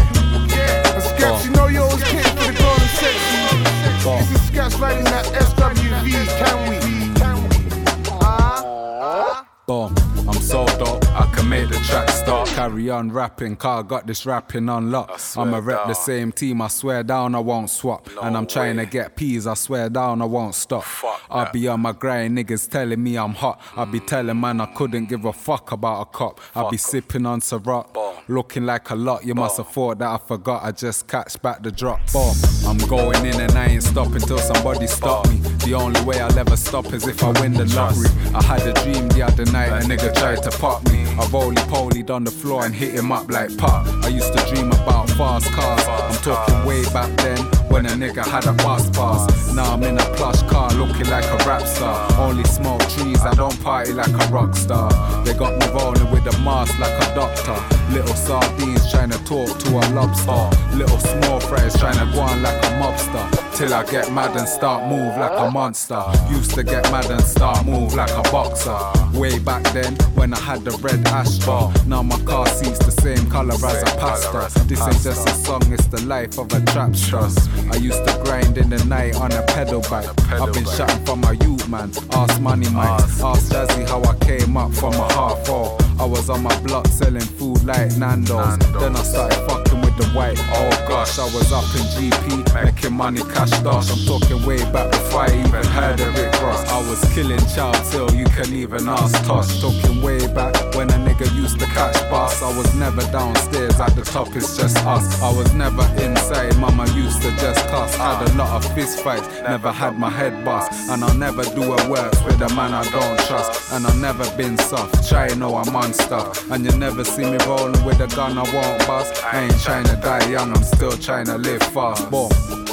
[10.28, 10.66] A sketch, you know you always came for the golden sexy.
[10.66, 10.66] This is sketch right in that SWV, can we?
[10.66, 10.66] Boom.
[10.66, 12.48] I'm so dope, I can make the track start.
[12.48, 15.20] Carry on rapping, car got this rapping on lock.
[15.36, 18.08] I'ma rep the same team, I swear down I won't swap.
[18.22, 20.84] and I'm trying to get peas, I swear down I won't stop.
[21.30, 23.60] I'll be on my grind, niggas telling me I'm hot.
[23.76, 26.40] I'll be telling man I couldn't give a fuck about a cop.
[26.54, 27.96] I'll be sipping on Ciroc,
[28.28, 29.24] looking like a lot.
[29.24, 32.00] You must have thought that I forgot, I just catch back the drop.
[32.12, 32.34] Boom.
[32.66, 35.36] I'm going in and I ain't stopping till somebody stop me.
[35.64, 38.08] The only way I'll ever stop is if I win the lottery.
[38.34, 41.04] I had a dream the other night, a nigga tried to pop me.
[41.18, 43.86] I roly polied on the floor and hit him up like pop.
[44.04, 45.84] I used to dream about fast cars.
[45.86, 49.52] I'm talking way back then when a nigga had a bus pass.
[49.54, 52.10] Now I'm in a plush car looking like a rap star.
[52.18, 54.90] Only smoke trees, I don't party like a rock star.
[55.24, 57.58] They got me rolling with a mask like a doctor.
[57.92, 60.76] Little sardines trying to talk to a lobster.
[60.76, 63.56] Little small fries trying to go on like a mobster.
[63.56, 66.02] Till I get mad and start move like a monster.
[66.30, 68.78] Used to get mad and start move like a boxer.
[69.18, 71.72] Way back then when I had the red Astra.
[71.86, 74.64] Now my car seats the same color as a pasta.
[74.66, 77.26] This ain't just a song, it's the life of a trap star.
[77.72, 80.08] I used to grind in the night on a pedal bike.
[80.32, 81.90] I've been shouting from my youth man.
[82.12, 83.00] Ask money man.
[83.00, 85.76] Ask Jazzy how I came up from a half four.
[85.98, 88.58] I was on my block selling food like Nando's.
[88.80, 90.38] Then I started fucking with the white.
[90.38, 93.90] Oh gosh, I was up in GP making money cash dosh.
[93.90, 96.68] I'm talking way back before I even heard of Rick Ross.
[96.70, 99.60] I was killing child till you can even ask Tosh.
[99.60, 102.42] Talking way back when a nigga used to catch bus.
[102.42, 105.22] I was never downstairs at the top, it's just us.
[105.22, 107.94] I was never inside, mama used to just cuss.
[107.96, 110.90] Had a lot of fist fights, never had my head bust.
[110.90, 113.72] And I'll never do a works with a man I don't trust.
[113.72, 116.50] And I've never been soft, try know I'm on stuff.
[116.50, 119.24] And you never see me rolling with a gun I won't bust.
[119.24, 122.10] I ain't trying to die young, I'm still trying to live fast.
[122.10, 122.30] Boom.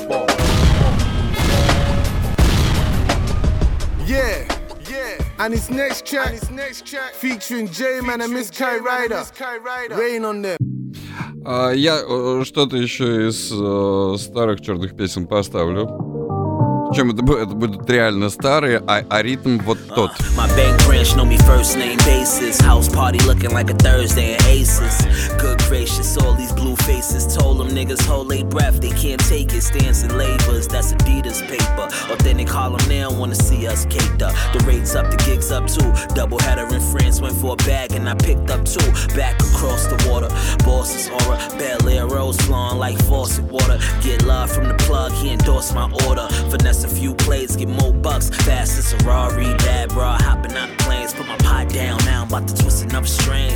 [0.07, 0.27] Boom.
[4.05, 4.47] Yeah,
[4.89, 5.17] yeah.
[5.39, 9.23] And his next track, his next track featuring J-Man and Miss Kai Rider.
[9.95, 10.62] Rain on them.
[11.45, 15.87] А, я э, что-то еще из э, старых черных песен поставлю.
[16.89, 20.11] Причем это, это будут реально старые, а, а ритм вот тот.
[20.37, 20.47] My
[25.67, 27.35] gracious, all these blue faces.
[27.35, 29.61] Told them niggas hold their breath, they can't take it.
[29.61, 31.87] Stands and labors, that's Adidas paper.
[32.13, 34.33] Authentic Harlem now wanna see us caked up.
[34.53, 35.91] The rates up, the gigs up too.
[36.15, 38.91] Double header in France, went for a bag and I picked up two.
[39.15, 40.29] Back across the water,
[40.65, 41.37] Boston's aura.
[41.57, 43.79] Bel Air rose flowing like faucet water.
[44.01, 46.27] Get love from the plug, he endorsed my order.
[46.49, 48.29] Finesse a few plays, get more bucks.
[48.29, 51.13] Fast as Ferrari, bad bra, hopping the planes.
[51.13, 53.53] Put my pot down, now I'm about to twist another string.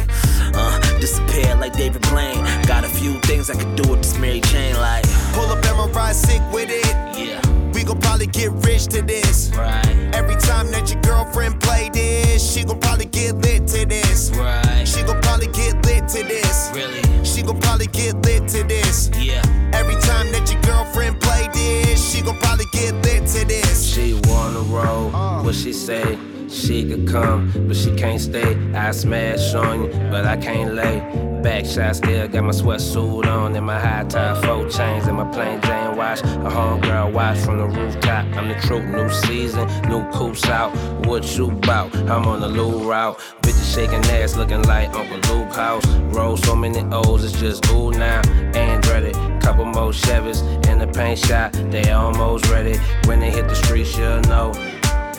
[0.53, 2.43] Uh, disappear like David Blaine.
[2.65, 5.05] Got a few things I could do with this Mary Chain, like.
[5.33, 6.85] Pull up and ride sick with it.
[7.17, 7.41] Yeah.
[7.73, 9.51] We gon' probably get rich to this.
[9.55, 9.85] Right.
[10.13, 14.31] Every time that your girlfriend play this, she gon' probably get lit to this.
[14.31, 14.85] Right.
[14.85, 16.71] She gon' probably get lit to this.
[16.73, 17.25] Really?
[17.25, 19.09] She gon' probably get lit to this.
[19.19, 19.41] Yeah.
[19.73, 23.85] Every time that your girlfriend play this, she gon' probably get lit to this.
[23.85, 25.43] She wanna roll, uh.
[25.43, 26.17] what she say?
[26.49, 28.55] She could come, but she can't stay.
[28.73, 30.99] I smash on you, but I can't lay.
[31.43, 35.25] Back shot still got my sweatsuit on and my high top four chains and my
[35.25, 36.21] plain Jane watch.
[36.21, 38.25] A homegirl watch from the rooftop.
[38.35, 40.71] I'm the truth, new season, new coops out.
[41.05, 41.93] What you bout?
[41.95, 43.19] I'm on the low route.
[43.41, 45.85] Bitches shaking ass, looking like Uncle Luke house.
[46.15, 48.21] Roll so many O's, it's just ooh now.
[48.53, 51.53] Andretti, couple more Chevys in the paint shop.
[51.53, 52.77] They almost ready.
[53.05, 54.53] When they hit the streets, you'll know.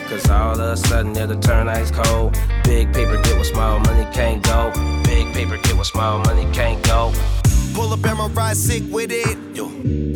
[0.09, 2.33] Cause all of a sudden it'll turn ice cold.
[2.65, 4.73] Big paper get with small money can't go.
[5.05, 7.13] Big paper get with small money can't go.
[7.79, 9.39] Pull up and ride sick with it.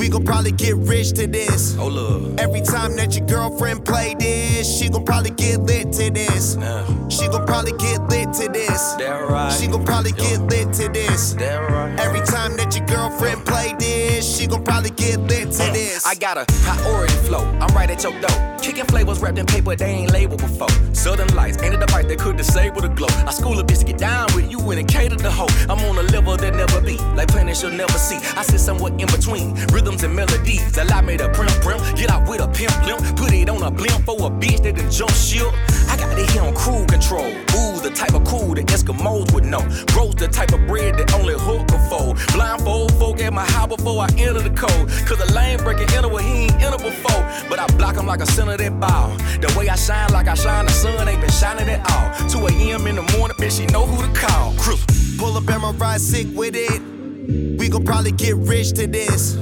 [0.02, 1.76] We gon' probably get rich to this.
[1.78, 2.40] Oh, look.
[2.40, 6.56] Every time that your girlfriend play this, she gon' probably get lit to this.
[6.56, 7.08] Nah.
[7.08, 8.94] She gon' probably get lit to this.
[8.94, 9.52] That right.
[9.52, 11.34] She gon' probably get lit to this.
[11.34, 12.00] That right.
[12.00, 16.04] Every time that your girlfriend play this, she gon' probably get lit to uh, this.
[16.04, 17.44] I got a priority flow.
[17.60, 18.58] I'm right at your door.
[18.60, 20.70] Kicking flavors wrapped in paper they ain't labeled before.
[20.94, 23.08] Southern lights ain't a device that could disable the glow.
[23.26, 25.48] I school a bitch to get down with you and it cater the hoe.
[25.68, 28.16] I'm on a level that never be, like planets you'll never see.
[28.36, 30.76] I sit somewhere in between rhythms and melodies.
[30.78, 33.70] Allow me to primp primp, get out with a pimp limp, put it on a
[33.70, 35.52] blimp for a bitch that done jump ship.
[35.88, 37.26] I got it here on crew control.
[37.26, 39.62] Ooh, the type of cool that Eskimos would know.
[39.92, 42.18] Grows the type of bread that only hook can fold.
[42.32, 44.88] Blindfold folk at my house before I enter the code.
[45.06, 47.22] Cause the lane breaking enter where he ain't enter before.
[47.48, 49.10] But I block him like a center that ball.
[49.40, 52.28] The way I shine like I shine, the sun ain't been shining at all.
[52.28, 52.86] 2 a.m.
[52.86, 54.54] in the morning, bitch, she know who to call.
[54.56, 54.94] Crystal.
[55.18, 57.01] pull up and my ride sick with it.
[57.28, 59.36] We gon' probably get rich to this.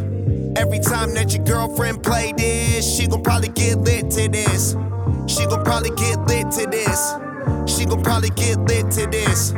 [0.56, 4.76] Every time that your girlfriend play this, she gon' probably get lit to this.
[5.26, 7.14] She gon' probably get lit to this.
[7.66, 9.52] She gon' probably get lit to this.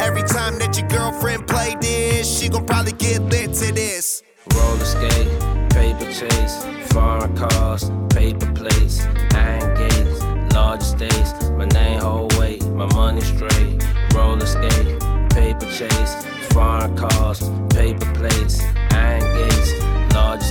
[0.00, 4.22] Every time that your girlfriend play this, she gon' probably get lit to this.
[4.54, 5.28] Roller skate,
[5.70, 9.00] paper chase, foreign cars, paper plates,
[9.32, 10.22] iron gates,
[10.54, 11.48] large estates.
[11.50, 13.82] My name whole weight, my money straight.
[14.14, 15.00] Roller skate,
[15.30, 17.40] paper chase, foreign cars,
[17.70, 19.70] paper plates, iron gates,
[20.14, 20.46] large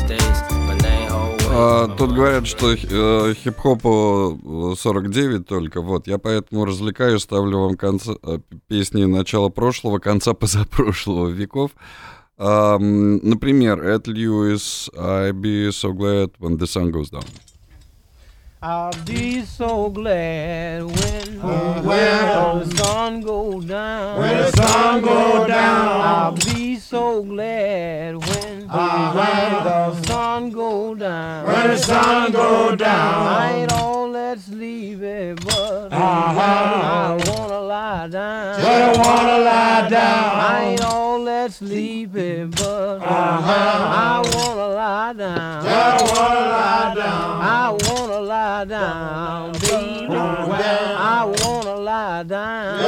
[0.83, 1.47] name whole weight.
[1.49, 7.77] А, Тут говорят, что э, хип-хопу э, 49 только, вот, я поэтому развлекаю, ставлю вам
[7.77, 11.71] конца, э, песни начала прошлого, конца позапрошлого веков.
[12.37, 17.23] Например, Эд Льюис, I be so glad when the sun goes down.
[18.65, 21.41] I'll be so glad when,
[21.83, 24.19] when the sun go down.
[24.19, 26.01] When the sun go down.
[26.01, 29.63] I'll be so glad when, Uh-huh.
[29.65, 31.45] the sun go down.
[31.45, 33.27] When the sun go down.
[33.27, 36.39] I ain't all that sleepy, but Uh-huh.
[36.39, 38.61] I wanna lie down.
[38.61, 40.35] Just wanna lie down.
[40.39, 43.51] I ain't all that sleepy, but Uh-huh.
[44.07, 45.63] I wanna lie down.
[45.65, 47.41] Just wanna lie down.
[47.41, 47.71] I
[48.33, 50.07] lie down, baby.
[50.09, 52.82] I wanna lie down.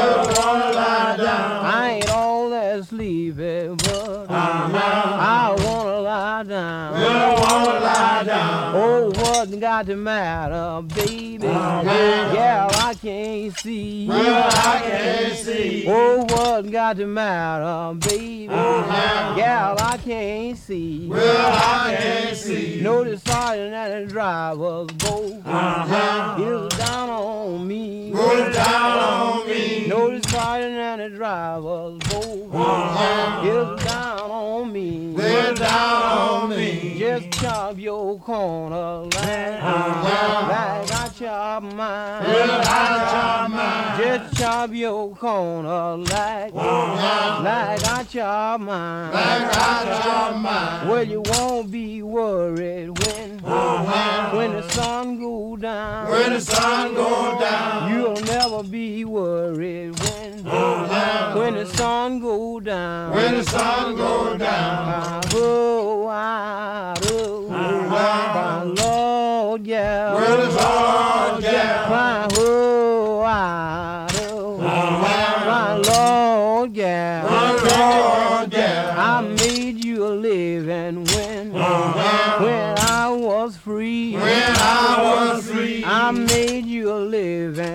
[9.45, 11.45] Oh, what got the matter, baby?
[11.45, 14.07] Yeah, I can't see.
[14.07, 15.85] Well, I can't see.
[15.87, 18.45] Oh, what got the matter, baby?
[18.45, 21.07] Yeah, I can't see.
[21.09, 22.81] Well, I can't see.
[22.81, 26.41] Know the sergeant the driver's both Uh-huh.
[26.41, 28.11] is down on me.
[28.15, 29.85] Put it down on me.
[29.87, 33.47] Know the sergeant the driver's both Uh-huh.
[33.77, 34.14] is down
[34.55, 35.13] on me.
[35.15, 36.01] They're down
[36.43, 36.95] on me.
[36.97, 40.47] Just chop your corner like, Uh-huh.
[40.49, 42.23] like I chop mine.
[42.23, 43.99] Well, I chop mine.
[44.01, 47.41] Just chop your corner like, Uh-huh.
[47.43, 49.11] like I chop mine.
[49.13, 50.87] Like I chop mine.
[50.89, 54.35] Well, you won't be worried when, Uh-huh.
[54.37, 56.09] when the sun go down.
[56.11, 57.91] When the sun go down.
[57.91, 60.24] You'll never be worried when,
[60.55, 61.39] Uh-huh.
[61.39, 63.13] when the sun go down.
[63.13, 64.87] When the sun go down.
[64.87, 70.13] I go out, oh, my Lord, yeah.
[70.13, 71.87] Well, it's hard, yeah.
[71.89, 77.27] My oh, out, oh, my Lord, yeah.
[77.29, 78.95] My Lord, yeah.
[78.97, 84.13] I made you a living when, when I was free.
[84.13, 85.83] When I was free.
[85.85, 87.74] I made you a living when, when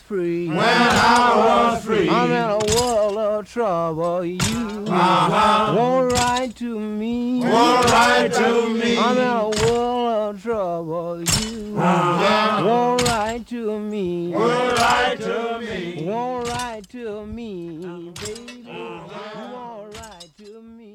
[0.00, 0.48] was free.
[0.48, 2.08] When I was free.
[2.08, 4.24] I'm in a world of trouble.
[4.24, 5.74] You Uh-huh.
[5.76, 7.40] won't write to me.
[7.44, 8.98] Won't write to me.
[8.98, 11.20] I'm in a world of trouble.
[11.22, 12.64] You Uh-huh.
[12.64, 14.32] won't write to me.
[14.34, 16.04] Won't write to me.
[16.06, 17.78] Won't write to me,
[18.20, 18.64] baby.
[18.66, 20.90] You won't write to me.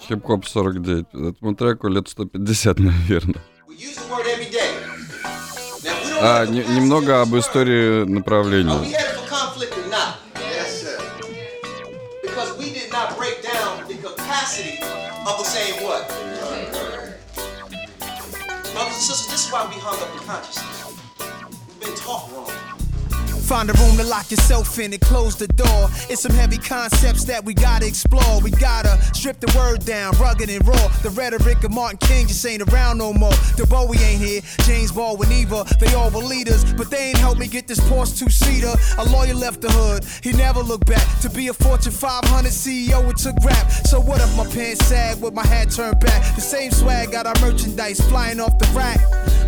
[0.00, 1.04] Хип-хоп 49.
[1.28, 3.40] Этому треку лет 150, наверное.
[3.80, 4.49] Use the word every
[6.22, 8.80] А, не- немного об истории направления.
[23.50, 25.90] Find a room to lock yourself in and close the door.
[26.08, 28.40] It's some heavy concepts that we gotta explore.
[28.42, 30.86] We gotta strip the word down, rugged and raw.
[31.02, 33.34] The rhetoric of Martin King just ain't around no more.
[33.56, 35.64] The Bowie ain't here, James Baldwin either.
[35.80, 38.72] They all were leaders, but they ain't helped me get this Porsche two seater.
[38.98, 41.04] A lawyer left the hood, he never looked back.
[41.22, 43.68] To be a Fortune 500 CEO, it took rap.
[43.90, 46.36] So what if my pants sag with my hat turned back?
[46.36, 49.00] The same swag got our merchandise flying off the rack.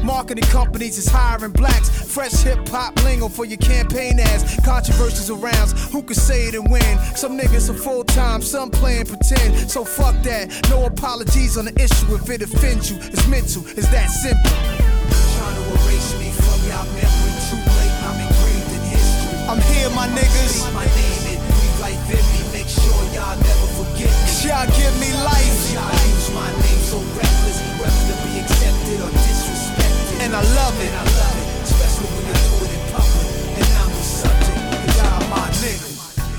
[0.03, 1.89] Marketing companies is hiring blacks.
[2.13, 4.59] Fresh hip hop lingo for your campaign ads.
[4.65, 5.71] Controversies around.
[5.93, 6.99] Who could say it and win?
[7.15, 9.71] Some niggas are full time, some playing pretend.
[9.71, 10.51] So fuck that.
[10.71, 12.99] No apologies on the issue if it offends you.
[12.99, 14.51] It's mental, it's that simple.
[15.39, 17.97] Trying to erase me from your memory too late.
[18.03, 19.39] I'm engraved in history.
[19.49, 20.67] I'm here, my niggas.
[20.75, 22.03] my name and breathe life.
[22.53, 24.51] Make sure y'all never forget me.
[24.51, 25.73] Y'all give me life.
[25.73, 27.42] Y'all use my name so reckless,
[30.23, 31.32] And I love it.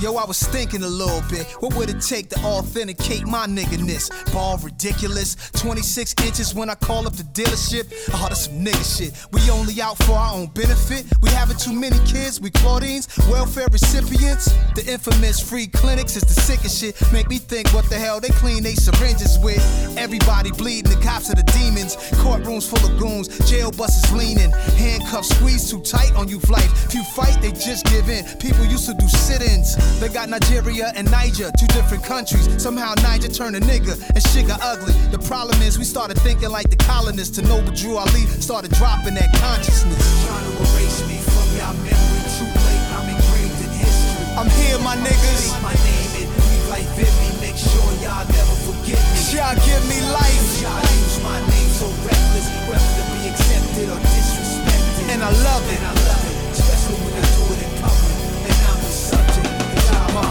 [0.03, 1.47] Yo, I was thinking a little bit.
[1.61, 4.09] What would it take to authenticate my nigga-ness?
[4.33, 5.37] Ball ridiculous.
[5.53, 7.89] 26 inches when I call up the dealership.
[8.13, 9.13] Oh, that's some nigga shit.
[9.31, 11.05] We only out for our own benefit.
[11.21, 12.41] We having too many kids.
[12.41, 14.51] We Claudines, welfare recipients.
[14.75, 16.99] The infamous free clinics is the sickest shit.
[17.13, 19.63] Make me think what the hell they clean they syringes with.
[19.97, 21.95] Everybody bleeding, the cops are the demons.
[22.19, 24.51] Courtrooms full of goons, jail buses leaning.
[24.75, 26.69] Handcuffs squeezed too tight on you flight.
[26.93, 28.25] you fight, they just give in.
[28.39, 29.77] People used to do sit-ins.
[29.99, 32.45] They got Nigeria and Niger, two different countries.
[32.61, 34.93] Somehow Niger turned a nigga and shit got ugly.
[35.11, 37.35] The problem is we started thinking like the colonists.
[37.37, 39.97] To Noble Drew Ali started dropping that consciousness.
[40.27, 42.21] Trying to erase me from y'all memory.
[42.37, 44.25] Too late, I'm engraved in history.
[44.37, 45.49] I'm here, my niggas.
[45.63, 47.29] My name and breathe like Vivi.
[47.39, 49.17] Make sure y'all never forget me.
[49.33, 50.45] Y'all give me life.
[50.61, 55.09] Y'all use my name so reckless, whether to be accepted or disrespected.
[55.15, 55.79] And I love it.
[55.79, 56.22] And I love it,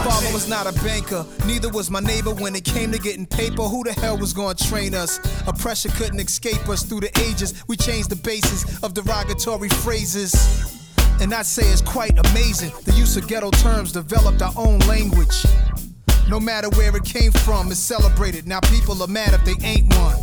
[0.03, 3.63] father was not a banker, neither was my neighbor when it came to getting paper.
[3.63, 5.19] Who the hell was gonna train us?
[5.47, 7.63] Oppression couldn't escape us through the ages.
[7.67, 10.33] We changed the basis of derogatory phrases.
[11.21, 12.71] And I'd say it's quite amazing.
[12.83, 15.45] The use of ghetto terms developed our own language.
[16.29, 18.47] No matter where it came from, it's celebrated.
[18.47, 20.17] Now people are mad if they ain't one.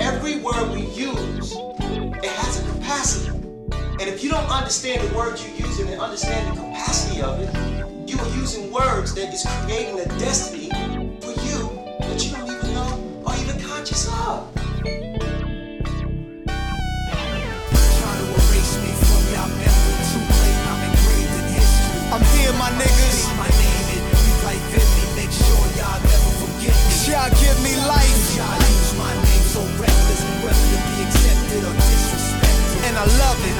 [0.00, 3.39] Every word we use, it has a capacity.
[4.00, 7.52] And if you don't understand the word you're using and understand the capacity of it,
[8.08, 10.72] you are using words that is creating a destiny
[11.20, 11.68] for you
[12.08, 14.48] that you don't even know or even conscious of.
[22.10, 23.20] I'm here, my niggas.
[23.36, 24.64] my name and breathe like
[25.12, 27.12] Make sure y'all never forget me.
[27.12, 28.32] Y'all give me life.
[28.32, 32.88] Y'all use my name so reckless, whether to be accepted or disrespected.
[32.88, 33.50] And I love it.
[33.50, 33.59] And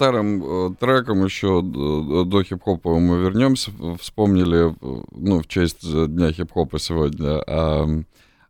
[0.00, 3.70] старым э, трекам еще д- до хип-хопа мы вернемся.
[4.00, 7.42] Вспомнили, э, ну, в честь э, Дня хип-хопа сегодня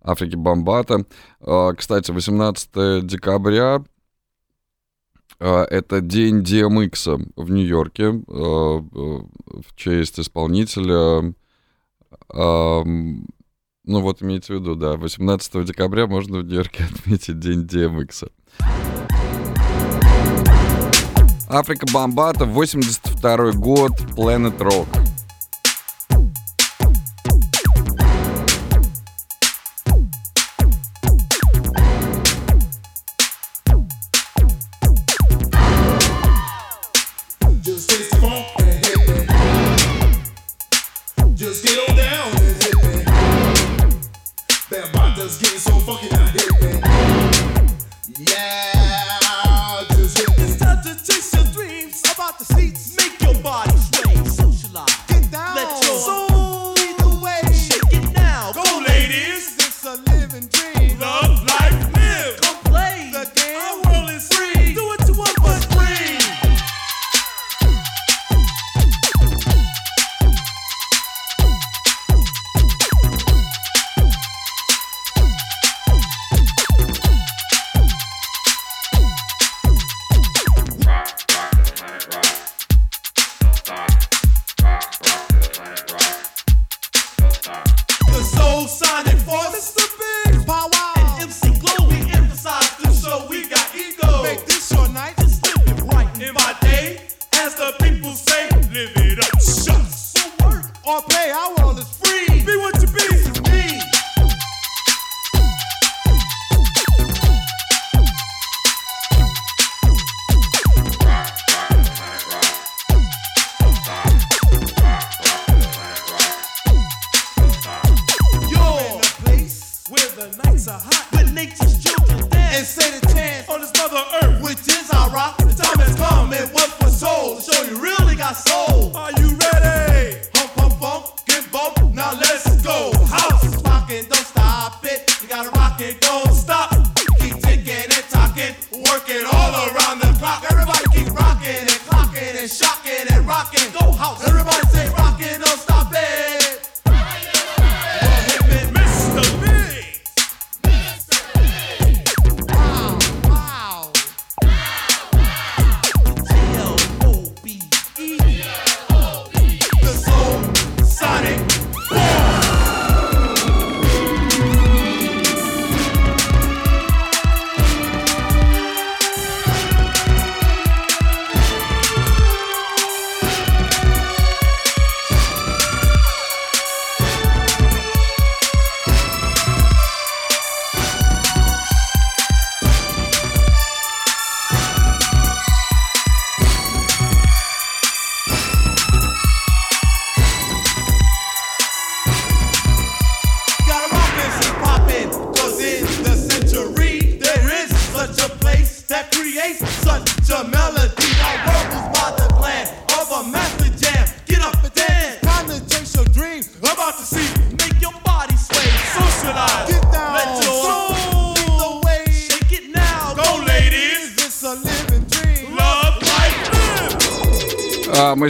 [0.01, 1.05] Африки Бомбата.
[1.41, 3.83] А, Кстати, 18 декабря
[5.41, 11.35] а, это день DMX в Нью-Йорке э, э, в честь исполнителя.
[12.33, 18.31] Ну вот имейте в виду, да, 18 декабря можно в Нью-Йорке отметить день DMX.
[21.51, 25.10] Африка Бомбата, 82 год, Planet Rock.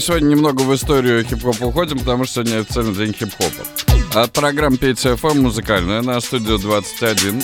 [0.01, 4.23] Сегодня немного в историю хип-хопа уходим, потому что сегодня официальный день хип-хопа.
[4.23, 7.43] От программ Петя музыкальная на студию 21.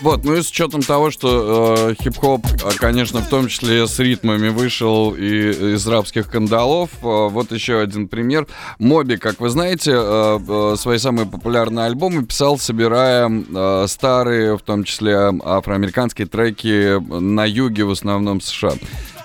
[0.00, 3.98] Вот, ну и с учетом того, что э, хип-хоп, э, конечно, в том числе с
[3.98, 6.90] ритмами вышел и из рабских кандалов.
[7.02, 8.46] Э, вот еще один пример.
[8.78, 14.62] Моби, как вы знаете, э, э, свои самые популярные альбомы писал, собирая э, старые, в
[14.62, 18.74] том числе афроамериканские треки на юге, в основном США.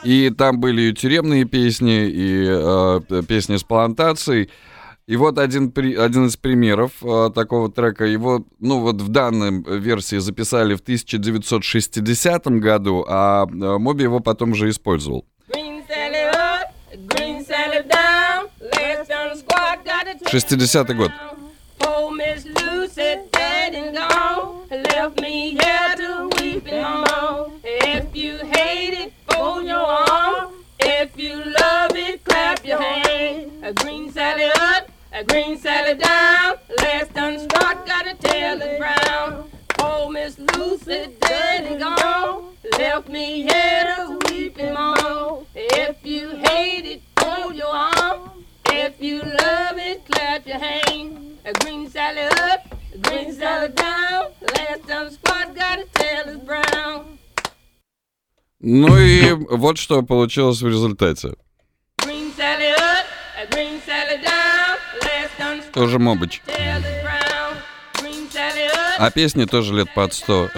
[0.04, 4.50] И там были и тюремные песни, и э, песни с плантацией.
[5.06, 8.06] И вот один, при- один из примеров э, такого трека.
[8.06, 14.52] Его, ну вот в данной версии записали в 1960 году, а э, Моби его потом
[14.52, 15.26] уже использовал.
[15.52, 16.74] Up,
[17.08, 18.48] green Sally down.
[18.62, 21.12] Last on the squad got a 60-й год.
[24.72, 27.60] Left me here to weep and moan.
[27.64, 28.63] If you fold
[29.74, 30.54] your arm.
[30.80, 33.64] If you love it, clap your hand.
[33.64, 36.58] A green Sally up, a green Sally down.
[36.80, 39.50] Last on the squad got a tail is brown.
[39.70, 42.56] Poor Miss Lucy dead and gone.
[42.78, 45.46] Left me here to weep and moan.
[45.56, 48.46] If you hate it, fold your arm.
[48.66, 51.40] If you love it, clap your hand.
[51.46, 52.62] A green salad up,
[52.94, 54.26] a green salad down.
[54.56, 57.18] Last time squad got a tail is brown.
[58.66, 61.34] Ну и вот что получилось в результате.
[65.74, 66.42] Тоже мобыч.
[68.98, 70.50] А песни тоже лет под сто.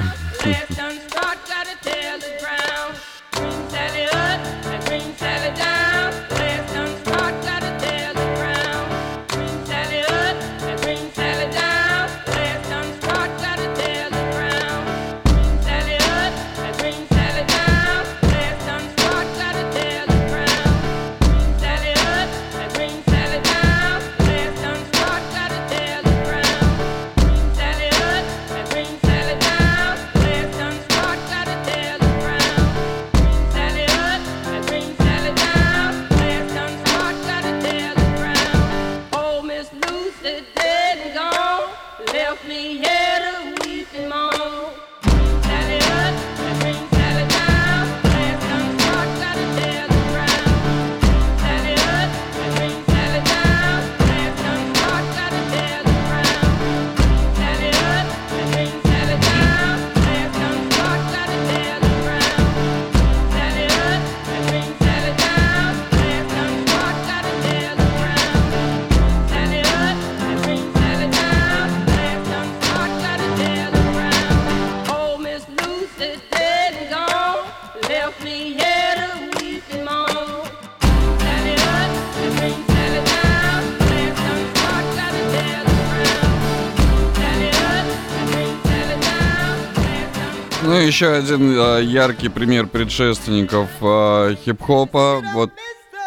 [90.86, 95.22] Еще один э, яркий пример предшественников э, хип-хопа.
[95.34, 95.50] Вот,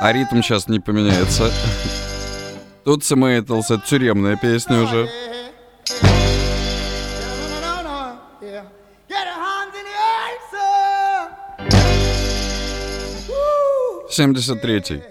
[0.00, 1.50] а ритм сейчас не поменяется.
[2.84, 5.08] Тут Сэмэйтлс, это тюремная песня уже.
[14.10, 15.02] Семьдесят третий.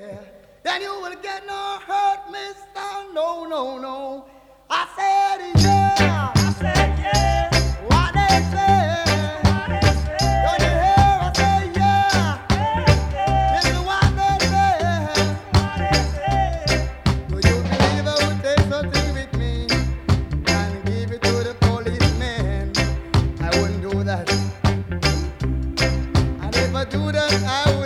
[26.90, 27.77] Do that, I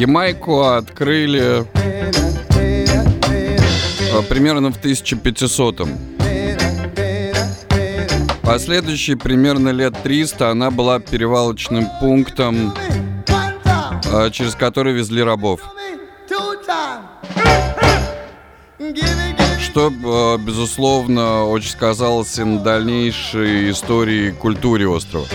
[0.00, 1.66] Ямайку открыли
[4.14, 5.88] э, примерно в 1500 -м.
[8.42, 12.72] Последующие примерно лет 300 она была перевалочным пунктом,
[14.10, 15.60] э, через который везли рабов.
[19.62, 25.26] Что, э, безусловно, очень сказалось и на дальнейшей истории и культуре острова.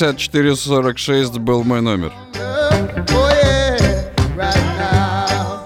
[0.00, 2.12] Oh, 5446 был мой номер.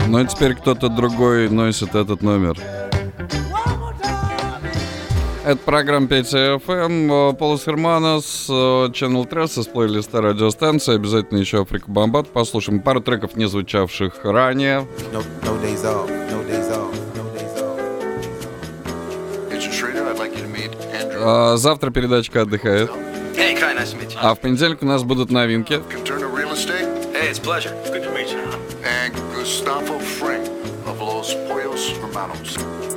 [0.07, 2.57] Но теперь кто-то другой носит этот номер.
[5.45, 10.95] Это программа 5 FM, Полос Херманос, Channel Тресса с плейлиста радиостанции.
[10.95, 12.29] Обязательно еще Африка Бомбат.
[12.29, 14.87] Послушаем пару треков, не звучавших ранее.
[15.13, 16.89] No, no days off, no days off.
[21.25, 22.91] А, Завтра передачка отдыхает.
[24.21, 25.81] А в понедельник у нас будут новинки.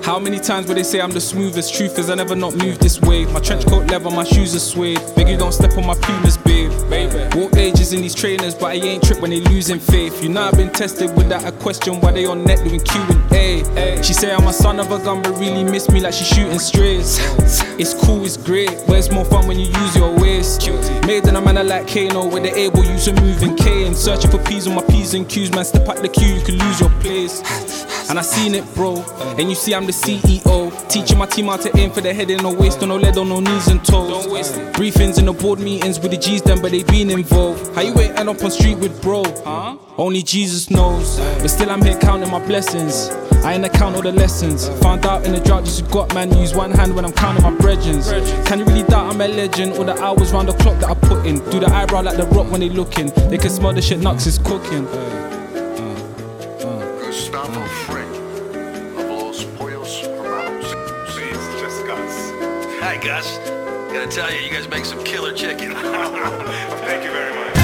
[0.05, 1.73] How many times will they say I'm the smoothest?
[1.73, 3.25] Truth is, I never not moved this way.
[3.25, 5.01] My trench coat leather, my shoes are suede.
[5.15, 6.71] Beg you don't step on my pumas, babe.
[7.33, 10.21] Walk ages in these trainers, but I ain't trip when they losing faith.
[10.21, 13.31] You know I've been tested without a question why they on net doing Q and
[13.33, 14.03] A.
[14.03, 16.59] She say I'm a son of a gun, but really miss me like she shooting
[16.59, 17.17] strays.
[17.79, 20.69] It's cool, it's great, but it's more fun when you use your waist.
[21.07, 23.95] Made in a manner like Kano, where they able use a moving cane.
[23.95, 25.65] Searching for P's on my P's and Q's, man.
[25.65, 27.41] Step out the queue, you can lose your place.
[28.09, 29.03] And I seen it, bro.
[29.37, 30.71] And you see, I'm the CEO.
[30.89, 33.17] Teaching my team how to aim for the head and no waist, on no lead,
[33.17, 34.25] on no knees and toes.
[34.73, 37.73] Briefings in the board meetings with the G's done, but they been involved.
[37.75, 39.23] How you ain't end up on street with bro?
[39.97, 41.19] Only Jesus knows.
[41.19, 43.09] But still, I'm here counting my blessings.
[43.43, 44.69] I ain't account all the lessons.
[44.81, 46.35] Found out in the drought, just got man.
[46.37, 48.09] Use one hand when I'm counting my brethrens.
[48.45, 49.73] Can you really doubt I'm a legend?
[49.73, 51.37] All the hours round the clock that I put in.
[51.49, 53.07] Do the eyebrow like the rock when they looking.
[53.29, 54.87] They can smell the shit Knucks is cooking.
[63.05, 63.37] Gus.
[63.93, 65.73] Gotta tell you, you guys make some killer chicken.
[65.75, 67.55] Thank you very much.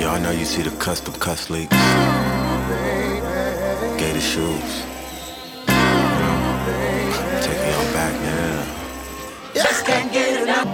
[0.00, 1.74] Y'all know you see the custom cuss leaks.
[3.98, 4.84] Gator shoes.
[7.42, 8.64] Taking y'all back now.
[9.54, 10.66] Just can't get enough.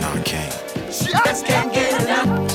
[0.00, 0.52] No, I can't.
[0.90, 2.49] Just can't get enough.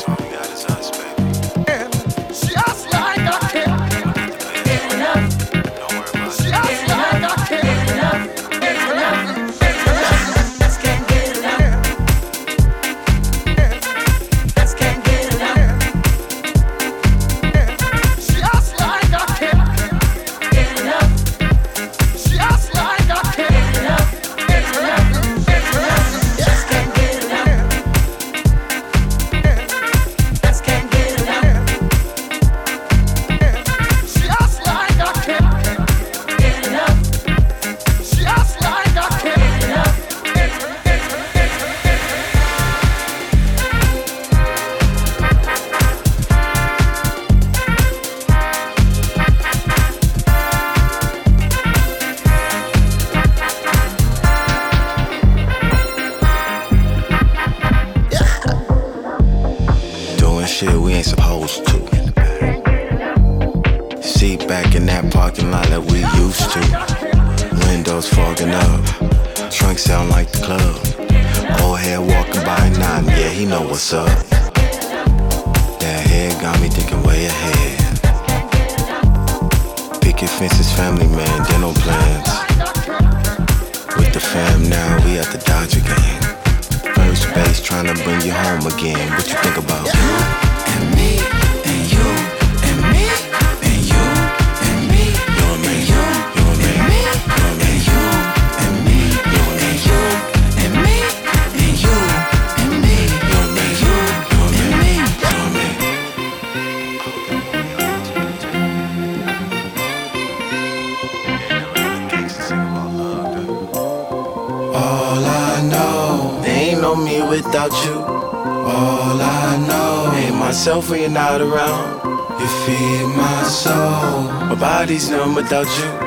[125.45, 126.04] without you.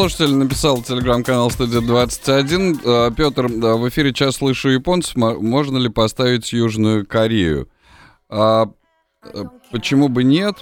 [0.00, 3.12] слушатель написал телеграм-канал Студия 21.
[3.14, 5.14] Петр, в эфире час слышу японцев.
[5.14, 7.68] Можно ли поставить Южную Корею?
[8.30, 8.70] А,
[9.70, 10.56] почему бы нет?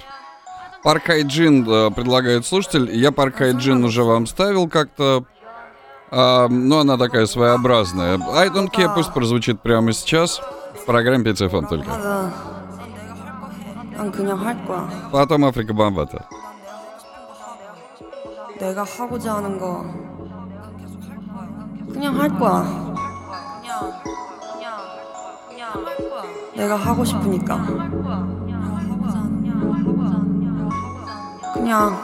[0.83, 1.63] Парк Хайджин
[1.93, 2.93] предлагает слушатель.
[2.93, 5.23] Я Парк Хайджин уже вам ставил как-то.
[6.11, 8.19] А, но она такая своеобразная.
[8.33, 10.41] I don't care пусть прозвучит прямо сейчас.
[10.81, 11.37] В программе 5
[11.69, 12.33] только.
[15.13, 16.25] Потом Африка Бомбата.
[18.59, 19.85] 내가 하고자 하는 거
[21.93, 22.89] 그냥 할 거야.
[26.55, 27.65] 내가 하고 싶으니까.
[31.53, 31.95] 그냥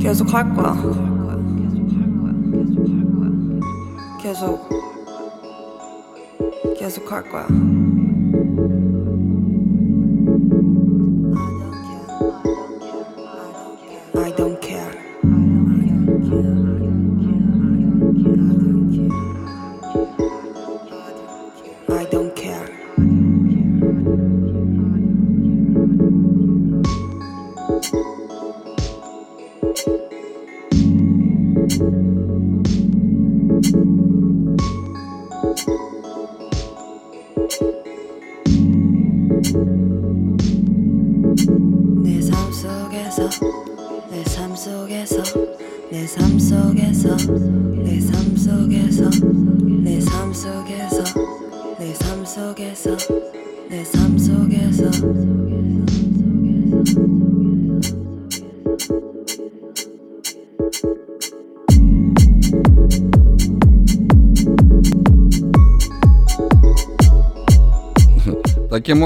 [0.00, 0.74] 계속 할 거야.
[4.20, 4.68] 계속
[6.78, 7.46] 계속 할 거야.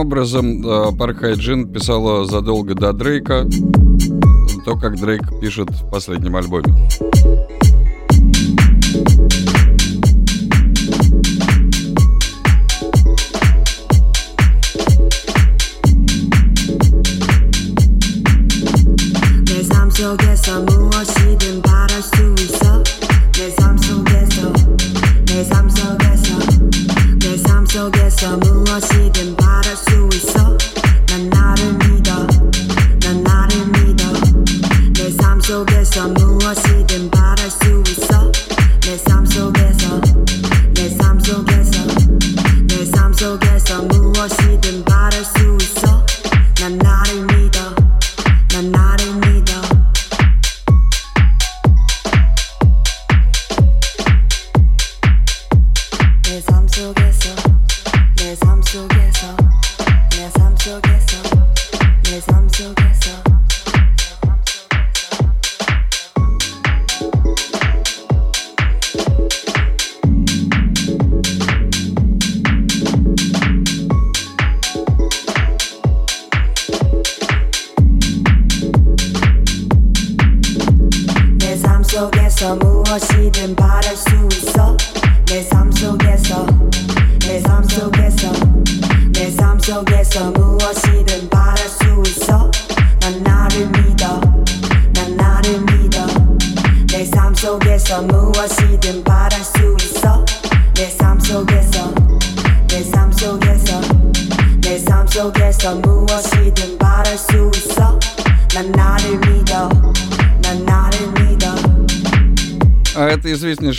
[0.01, 0.63] образом,
[0.97, 3.47] Парк Хайджин писала задолго до Дрейка
[4.65, 6.75] то, как Дрейк пишет в последнем альбоме.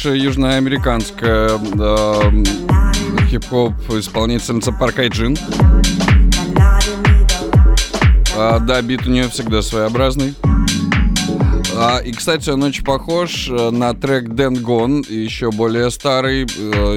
[0.01, 2.43] Известнейшая южноамериканская э,
[3.29, 5.37] хип-хоп исполнительница Паркай Джин.
[8.35, 10.33] А, да, бит у нее всегда своеобразный.
[11.77, 16.45] А, и, кстати, он очень похож э, на трек Дэн Гон, еще более старый.
[16.45, 16.95] Э,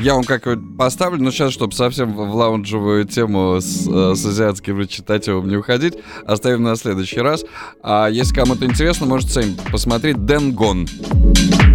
[0.00, 0.46] Я вам как
[0.78, 5.94] поставлю, но сейчас, чтобы совсем в лаунжевую тему с, э, с азиатским речитативом не уходить,
[6.26, 7.44] оставим на следующий раз.
[7.82, 10.86] А если кому-то интересно, можете сами посмотреть Дэн Гон.
[10.86, 11.69] Э,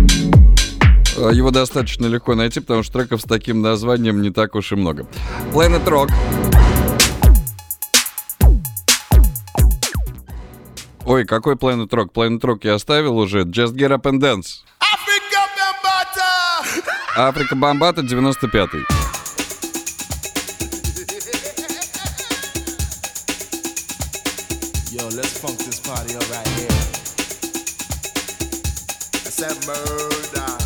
[1.16, 5.08] Его достаточно легко найти, потому что треков с таким названием не так уж и много.
[5.54, 6.12] Planet Rock.
[11.06, 12.12] Ой, какой Planet Rock?
[12.14, 13.44] Planet Rock я оставил уже.
[13.44, 14.64] Just Get Up and Dance.
[17.16, 18.84] Африка Бомбата 95-й.
[24.92, 26.72] Yo, let's funk this party up right here.
[29.26, 30.65] I said murder.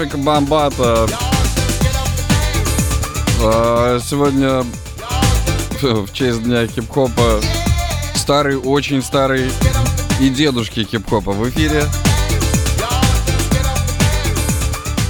[0.00, 1.06] Африка Бомбата.
[3.42, 4.64] А, Сегодня
[5.82, 7.38] в честь дня хип-хопа
[8.14, 9.50] старый, очень старый
[10.18, 11.84] и дедушки хип-хопа в эфире.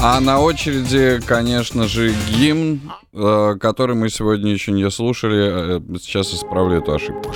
[0.03, 2.81] А на очереди, конечно же, гимн,
[3.12, 5.77] э, который мы сегодня еще не слушали.
[5.77, 7.30] Э, Сейчас исправлю эту ошибку.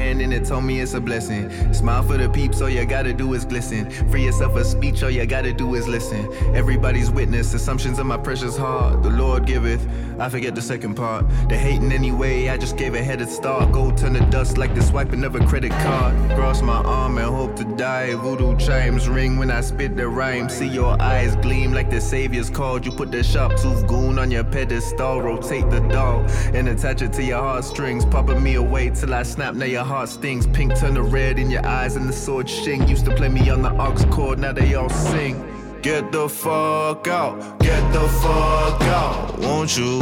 [0.00, 1.50] And it told me it's a blessing.
[1.72, 3.90] Smile for the peeps, all you gotta do is glisten.
[4.10, 6.32] Free yourself of speech, all you gotta do is listen.
[6.54, 9.02] Everybody's witness, assumptions of my precious heart.
[9.02, 9.86] The Lord giveth,
[10.20, 11.28] I forget the second part.
[11.48, 13.72] The hating anyway, I just gave a head headed start.
[13.72, 16.14] Gold turn to dust like the swiping of a credit card.
[16.36, 18.14] Cross my arm and hope to die.
[18.14, 20.48] Voodoo chimes ring when I spit the rhyme.
[20.48, 22.86] See your eyes gleam like the Savior's called.
[22.86, 25.20] You put the sharp tooth goon on your pedestal.
[25.20, 26.20] Rotate the doll
[26.54, 28.04] and attach it to your heartstrings.
[28.04, 30.46] Popping me away till I snap, now your heart stings.
[30.46, 32.88] Pink turn to red in your eyes and the sword shing.
[32.88, 35.59] Used to play me on the aux chord, now they all sing.
[35.82, 40.00] Get the fuck out, get the fuck out, won't you?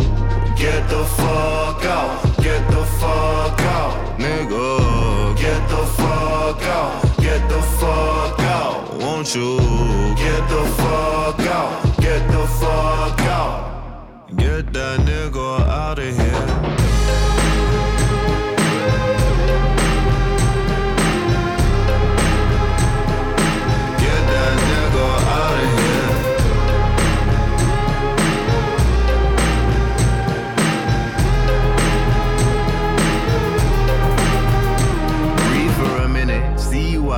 [0.56, 5.36] Get the fuck out, get the fuck out, nigga.
[5.36, 9.56] Get the fuck out, get the fuck out, won't you?
[10.16, 14.36] Get the fuck out, get the fuck out.
[14.36, 16.77] Get that nigga out of here.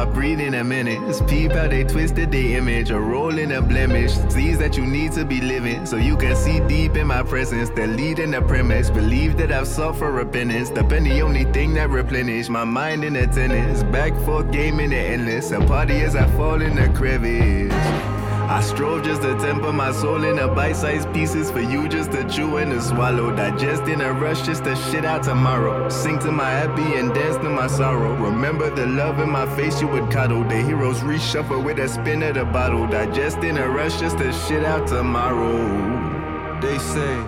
[0.00, 0.98] I breathe in a minute.
[1.28, 2.90] Peep how they twisted the image.
[2.90, 4.12] A roll in a blemish.
[4.30, 5.84] Sees that you need to be living.
[5.84, 7.68] So you can see deep in my presence.
[7.68, 8.88] The lead in the premise.
[8.88, 10.70] Believe that I've suffered repentance.
[10.70, 13.82] The been the only thing that replenish my mind in attendance.
[13.82, 15.50] Back for game in the endless.
[15.50, 18.19] A party as I fall in the crevice.
[18.50, 22.28] I strove just to temper my soul in a bite-sized pieces for you just to
[22.28, 23.30] chew and to swallow.
[23.30, 25.88] Digest in a rush just to shit out tomorrow.
[25.88, 28.12] Sing to my happy and dance to my sorrow.
[28.16, 30.42] Remember the love in my face you would cuddle.
[30.42, 32.88] The heroes reshuffle with a spin of the bottle.
[32.88, 36.60] Digest in a rush just to shit out tomorrow.
[36.60, 37.24] They say,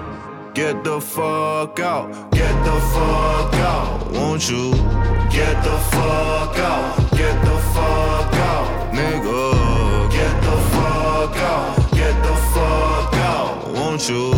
[0.55, 4.73] get the fuck out, get the fuck out, won't you?
[5.31, 9.62] Get the fuck out, get the fuck out, nigga.
[11.23, 14.33] Get the fuck out, get the fuck out, won't you?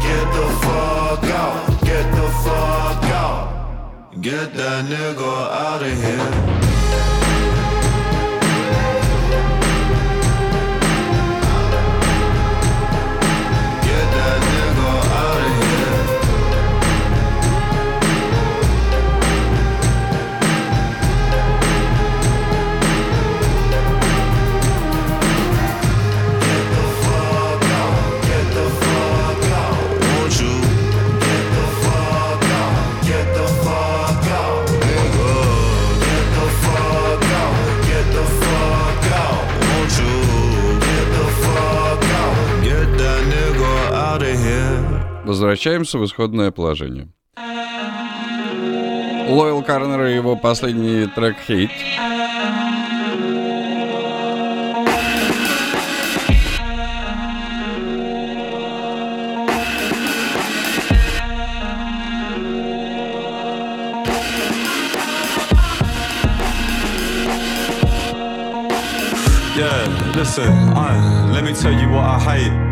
[0.00, 4.12] Get the fuck out, get the fuck out.
[4.18, 6.71] Get that nigga out of here.
[45.32, 47.08] Возвращаемся в исходное положение.
[49.30, 51.70] Лойл Карнер и его последний трек «Хейт».
[69.56, 72.71] Yeah, listen, uh, let me tell you what I hate.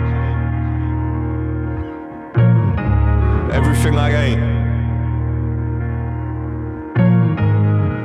[3.90, 4.40] Everything I ain't.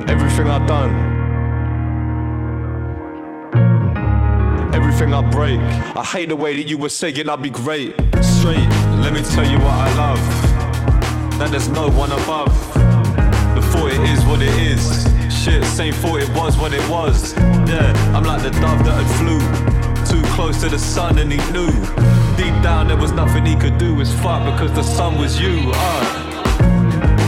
[0.10, 0.94] Everything I done.
[4.74, 5.60] Everything I break.
[5.96, 7.94] I hate the way that you were saying I'd be great.
[8.22, 8.68] Straight,
[9.04, 10.20] let me tell you what I love.
[11.38, 12.74] That there's no one above.
[13.54, 15.06] The thought it is what it is.
[15.32, 17.38] Shit, same thought it was what it was.
[17.38, 19.40] Yeah, I'm like the dove that had flew
[20.06, 22.25] too close to the sun and he knew.
[22.38, 24.02] Deep down there was nothing he could do.
[24.02, 25.72] It's fuck because the sun was you.
[25.74, 26.26] Uh.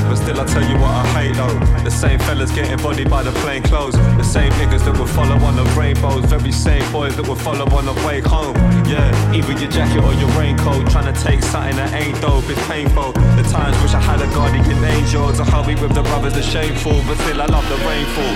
[0.09, 1.59] But still, I tell you what I hate though.
[1.83, 3.93] The same fellas getting bodied by the plain clothes.
[3.93, 6.25] The same niggas that would follow on the rainbows.
[6.25, 8.55] Very same boys that would follow on the way home.
[8.85, 10.89] Yeah, either your jacket or your raincoat.
[10.91, 12.49] Trying to take something that ain't dope.
[12.49, 13.13] It's painful.
[13.39, 16.51] The times wish I had a guardian angel to me with the brothers, others are
[16.51, 18.35] shameful, but still I love the rainfall.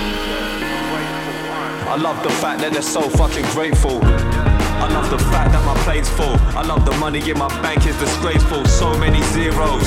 [1.92, 4.00] I love the fact that they're so fucking grateful.
[4.82, 6.36] I love the fact that my plate's full.
[6.58, 8.66] I love the money in my bank is disgraceful.
[8.66, 9.86] So many zeros.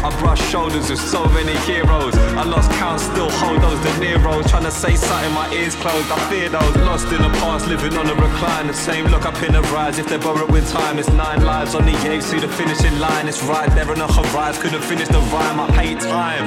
[0.00, 2.14] I brush shoulders with so many heroes.
[2.32, 4.48] I lost count, still hold those De Niro's.
[4.50, 6.10] Trying to say something, my ears closed.
[6.10, 8.68] I fear those lost in the past, living on a recline.
[8.68, 9.98] The same look up in the rise.
[9.98, 12.22] If they're borrowing time, it's nine lives on the edge.
[12.22, 13.28] See the finishing line.
[13.28, 14.62] It's right there on the horizon.
[14.62, 15.60] Couldn't finish the rhyme.
[15.60, 16.46] I hate time.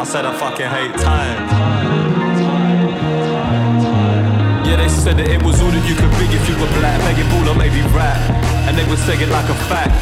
[0.00, 2.01] I said I fucking hate time.
[4.72, 6.96] Yeah, they said that it was all that you could be if you were black,
[7.04, 8.16] begging ball or maybe rap.
[8.64, 9.92] And they would say it like a fact.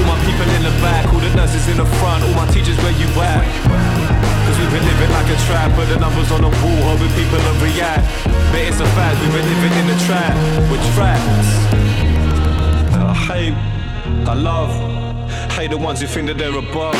[0.00, 2.80] All my people in the back, all the nurses in the front, all my teachers
[2.80, 3.44] where you at.
[4.48, 7.36] Cause we've been living like a trap, but the numbers on the wall, hoping people
[7.36, 8.08] will react.
[8.48, 10.32] But it's a fact, we've been living in a trap,
[10.72, 11.52] with traps.
[12.96, 13.56] I hate,
[14.24, 14.72] I love,
[15.52, 16.96] hate the ones who think that they're above.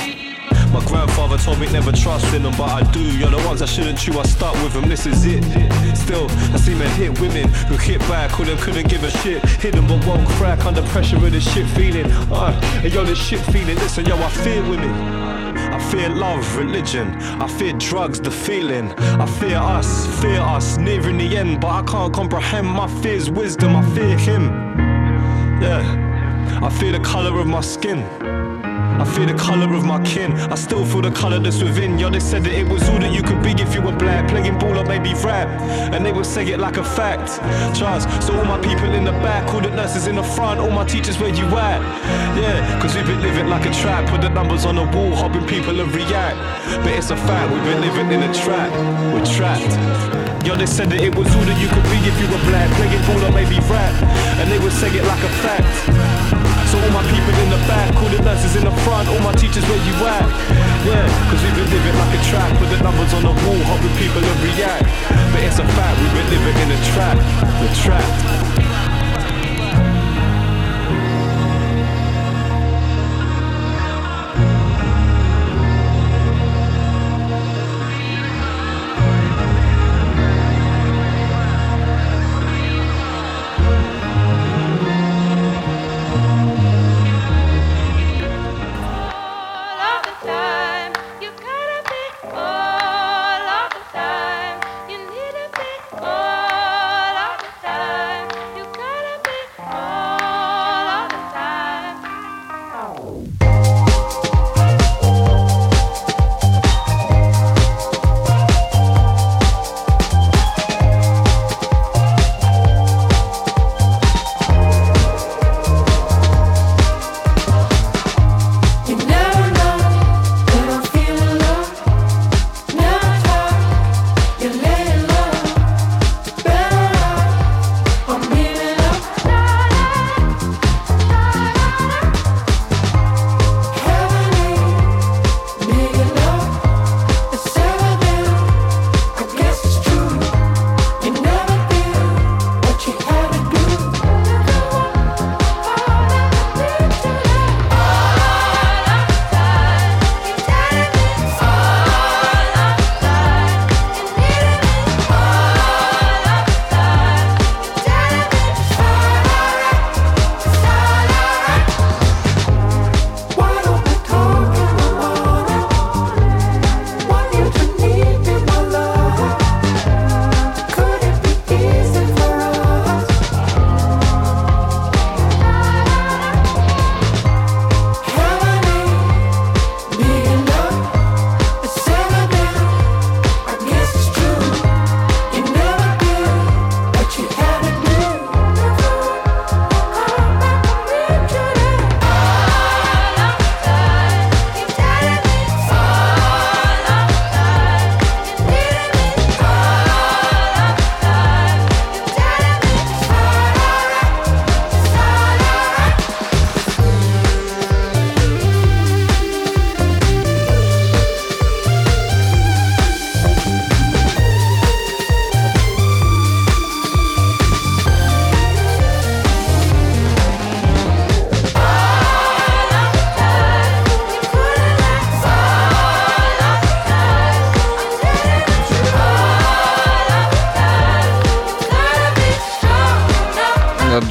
[0.72, 3.00] My grandfather told me never trust in them, but I do.
[3.18, 5.42] You're the ones I shouldn't chew, I start with them, this is it.
[5.96, 9.44] Still, I see men hit women who hit back, who them couldn't give a shit.
[9.44, 12.06] Hit them but won't crack under pressure of this shit feeling.
[12.30, 14.90] Uh, and yo, this shit feeling, listen, yo, I fear women.
[14.90, 17.08] I fear love, religion.
[17.40, 18.92] I fear drugs, the feeling.
[18.92, 23.74] I fear us, fear us, nearing the end, but I can't comprehend my fears, wisdom.
[23.74, 24.44] I fear him.
[25.60, 27.98] Yeah, I fear the color of my skin.
[29.00, 30.32] I fear the colour of my kin.
[30.52, 31.98] I still feel the colour that's within.
[31.98, 34.28] Yo, they said that it was all that you could be if you were black.
[34.28, 35.48] Playing ball or maybe rap.
[35.94, 37.40] And they would say it like a fact.
[37.74, 38.10] Trust.
[38.22, 40.84] So all my people in the back, all the nurses in the front, all my
[40.84, 41.80] teachers where you at?
[42.36, 44.06] Yeah, cause we've been living like a trap.
[44.10, 46.36] Put the numbers on the wall, hoping people will react.
[46.84, 48.70] But it's a fact, we've been living in a trap.
[49.14, 50.44] We're trapped.
[50.44, 52.68] Yo, they said that it was all that you could be if you were black.
[52.76, 53.96] Playing ball or maybe rap.
[54.36, 56.49] And they would say it like a fact.
[56.70, 59.34] So all my people in the back, all the nurses in the front, all my
[59.34, 60.22] teachers where you at?
[60.86, 63.90] Yeah, cause we've been living like a trap, put the numbers on the wall, hoping
[63.98, 64.86] people will react.
[65.34, 67.18] But it's a fact, we've been living in a trap,
[67.58, 68.89] we're trapped.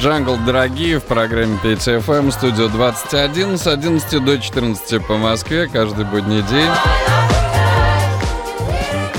[0.00, 6.40] Джангл, дорогие, в программе 5FM, студио 21, с 11 до 14 по Москве, каждый будний
[6.40, 6.70] день.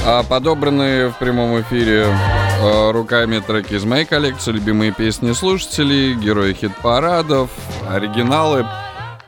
[0.08, 6.54] А подобранные в прямом эфире э, руками треки из моей коллекции, любимые песни слушателей, герои
[6.54, 7.52] хит-парадов,
[7.88, 8.66] оригиналы.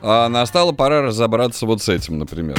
[0.02, 2.58] А настала пора разобраться вот с этим, например.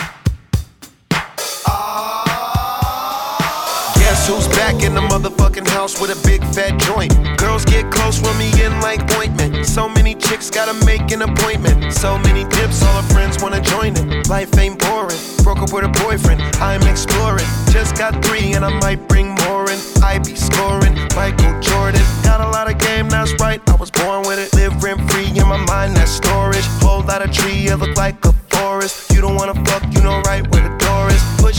[4.26, 7.14] Who's back in the motherfucking house with a big fat joint?
[7.38, 9.68] Girls get close, run me in like ointment.
[9.68, 11.93] So many chicks gotta make an appointment.
[11.93, 14.27] So many dips, all her friends wanna join it.
[14.27, 15.19] Life ain't boring.
[15.43, 17.45] Broke up with a boyfriend, I'm exploring.
[17.69, 19.77] Just got three and I might bring more in.
[20.02, 22.02] I be scoring, Michael Jordan.
[22.23, 24.49] Got a lot of game, that's right, I was born with it.
[24.56, 26.65] Live rent free in my mind, that's storage.
[26.81, 29.14] Whole lot of tree, it look like a forest.
[29.14, 30.24] You don't wanna fuck, you know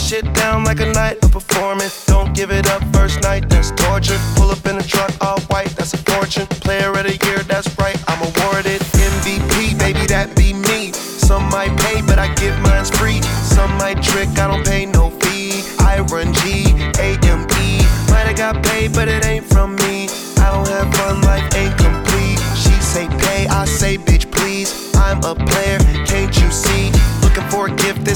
[0.07, 2.07] shit down like a night of performance.
[2.07, 4.19] Don't give it up first night, that's torture.
[4.37, 6.47] Pull up in a truck, all white, that's a fortune.
[6.63, 7.36] Player of the year,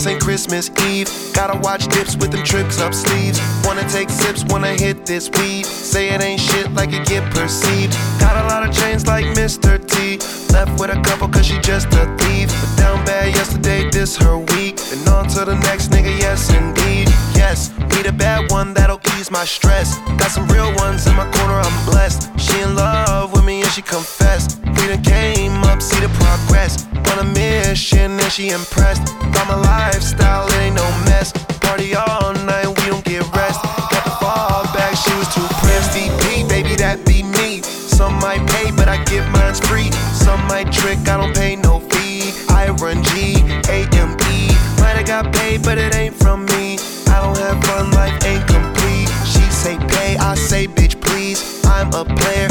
[0.00, 1.10] this ain't Christmas Eve.
[1.34, 3.38] Gotta watch dips with them tricks up sleeves.
[3.64, 5.66] Wanna take sips, wanna hit this weed.
[5.66, 7.92] Say it ain't shit like it get perceived.
[8.18, 9.76] Got a lot of chains like Mr.
[9.78, 10.16] T.
[10.54, 12.48] Left with a couple cause she just a thief.
[12.48, 14.80] But down bad yesterday, this her week.
[14.90, 17.08] And on to the next nigga, yes indeed.
[17.34, 19.98] Yes, we the bad one that'll ease my stress.
[20.16, 22.30] Got some real ones in my corner, I'm blessed.
[22.40, 24.60] She in love with me and she confessed.
[24.64, 26.86] We done came see the progress.
[27.10, 29.04] On a mission and she impressed.
[29.32, 31.32] By my lifestyle, it ain't no mess.
[31.60, 33.62] Party all night, we don't get rest.
[33.90, 35.92] Got the fall back, she was too pressed.
[35.96, 37.62] VP, baby, that be me.
[37.62, 39.90] Some might pay, but I give mine's free.
[40.12, 42.32] Some might trick, I don't pay no fee.
[42.48, 44.38] I run G, A-M-E.
[44.80, 46.78] Might have got paid, but it ain't from me.
[47.08, 49.08] I don't have fun, life ain't complete.
[49.26, 51.64] She say pay, I say bitch please.
[51.64, 52.48] I'm a player,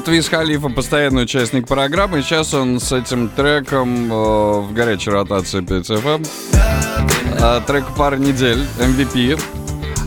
[0.00, 2.22] Виз Халифа, постоянный участник программы.
[2.22, 6.26] Сейчас он с этим треком э, в горячей ротации 5FM.
[7.38, 9.38] Э, трек пары недель, MVP.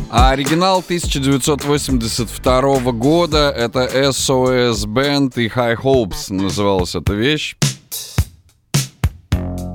[0.09, 7.55] А оригинал 1982 года это SOS Band и High Hopes называлась эта вещь.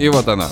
[0.00, 0.48] И вот она.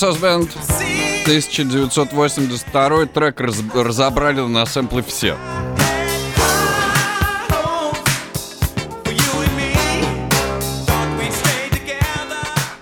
[0.00, 0.48] А, Сосбенд
[1.26, 5.36] 1982 трек раз- разобрали на сэмплы все.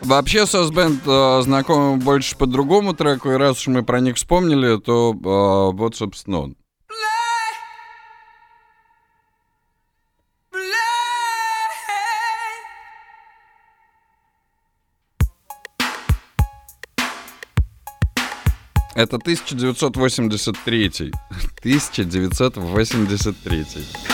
[0.02, 4.78] Вообще, Сосбенд э, знакомы больше по другому треку, и раз уж мы про них вспомнили,
[4.78, 6.56] то э, вот, собственно, он.
[18.98, 21.14] Это 1983.
[21.62, 23.86] 1983.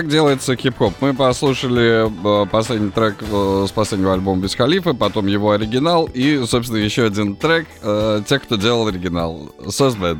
[0.00, 0.94] Как делается хип-хоп?
[1.00, 6.42] Мы послушали э, последний трек э, с последнего альбома без халифа, потом его оригинал и,
[6.46, 9.50] собственно, еще один трек э, тех, кто делал оригинал.
[9.68, 10.16] Сосбэд.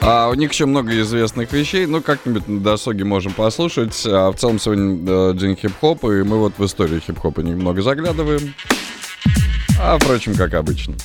[0.00, 4.04] А у них еще много известных вещей, ну как-нибудь на досуге можем послушать.
[4.06, 8.54] А в целом сегодня э, день хип-хопа, и мы вот в историю хип-хопа немного заглядываем.
[9.80, 10.96] А, впрочем, как обычно.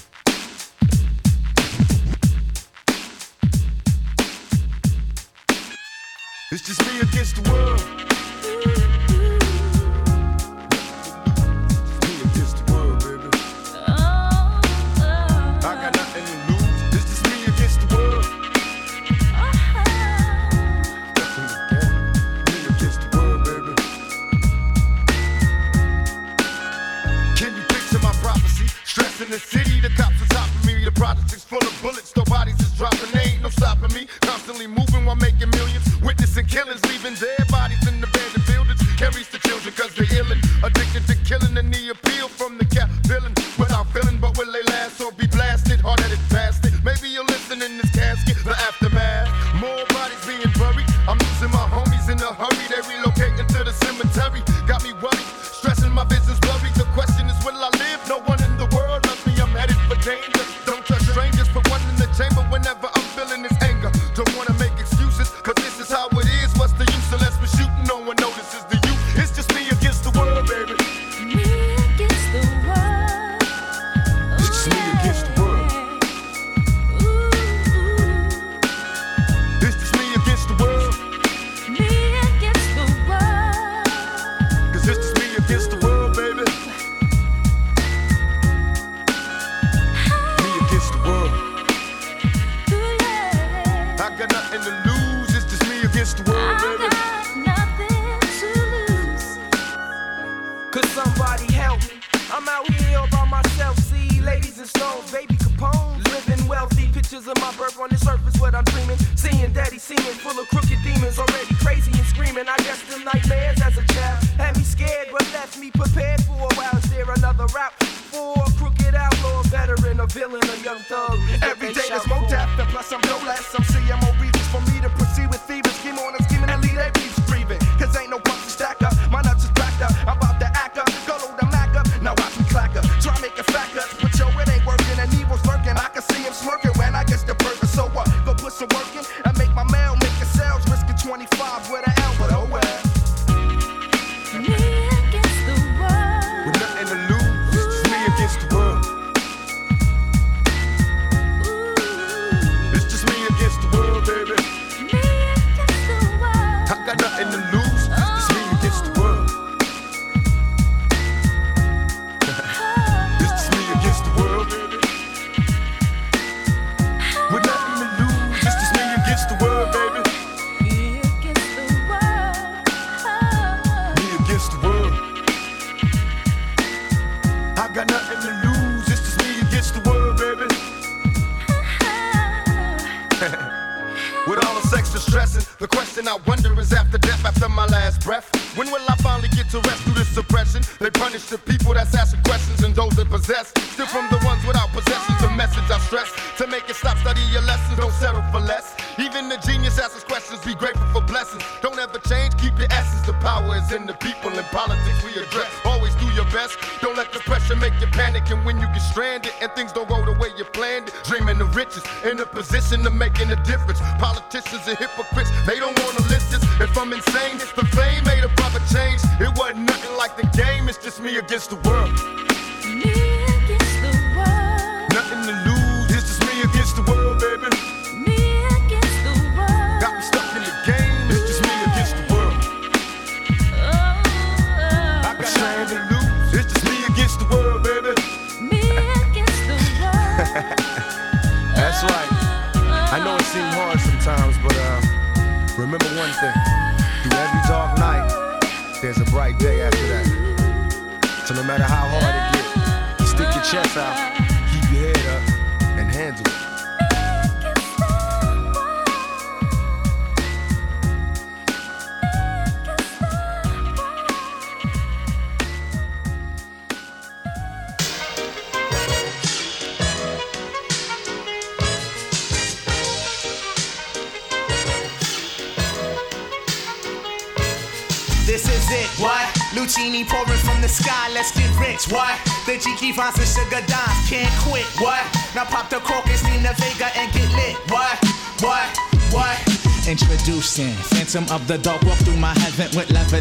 [291.12, 291.89] phantom of the dark.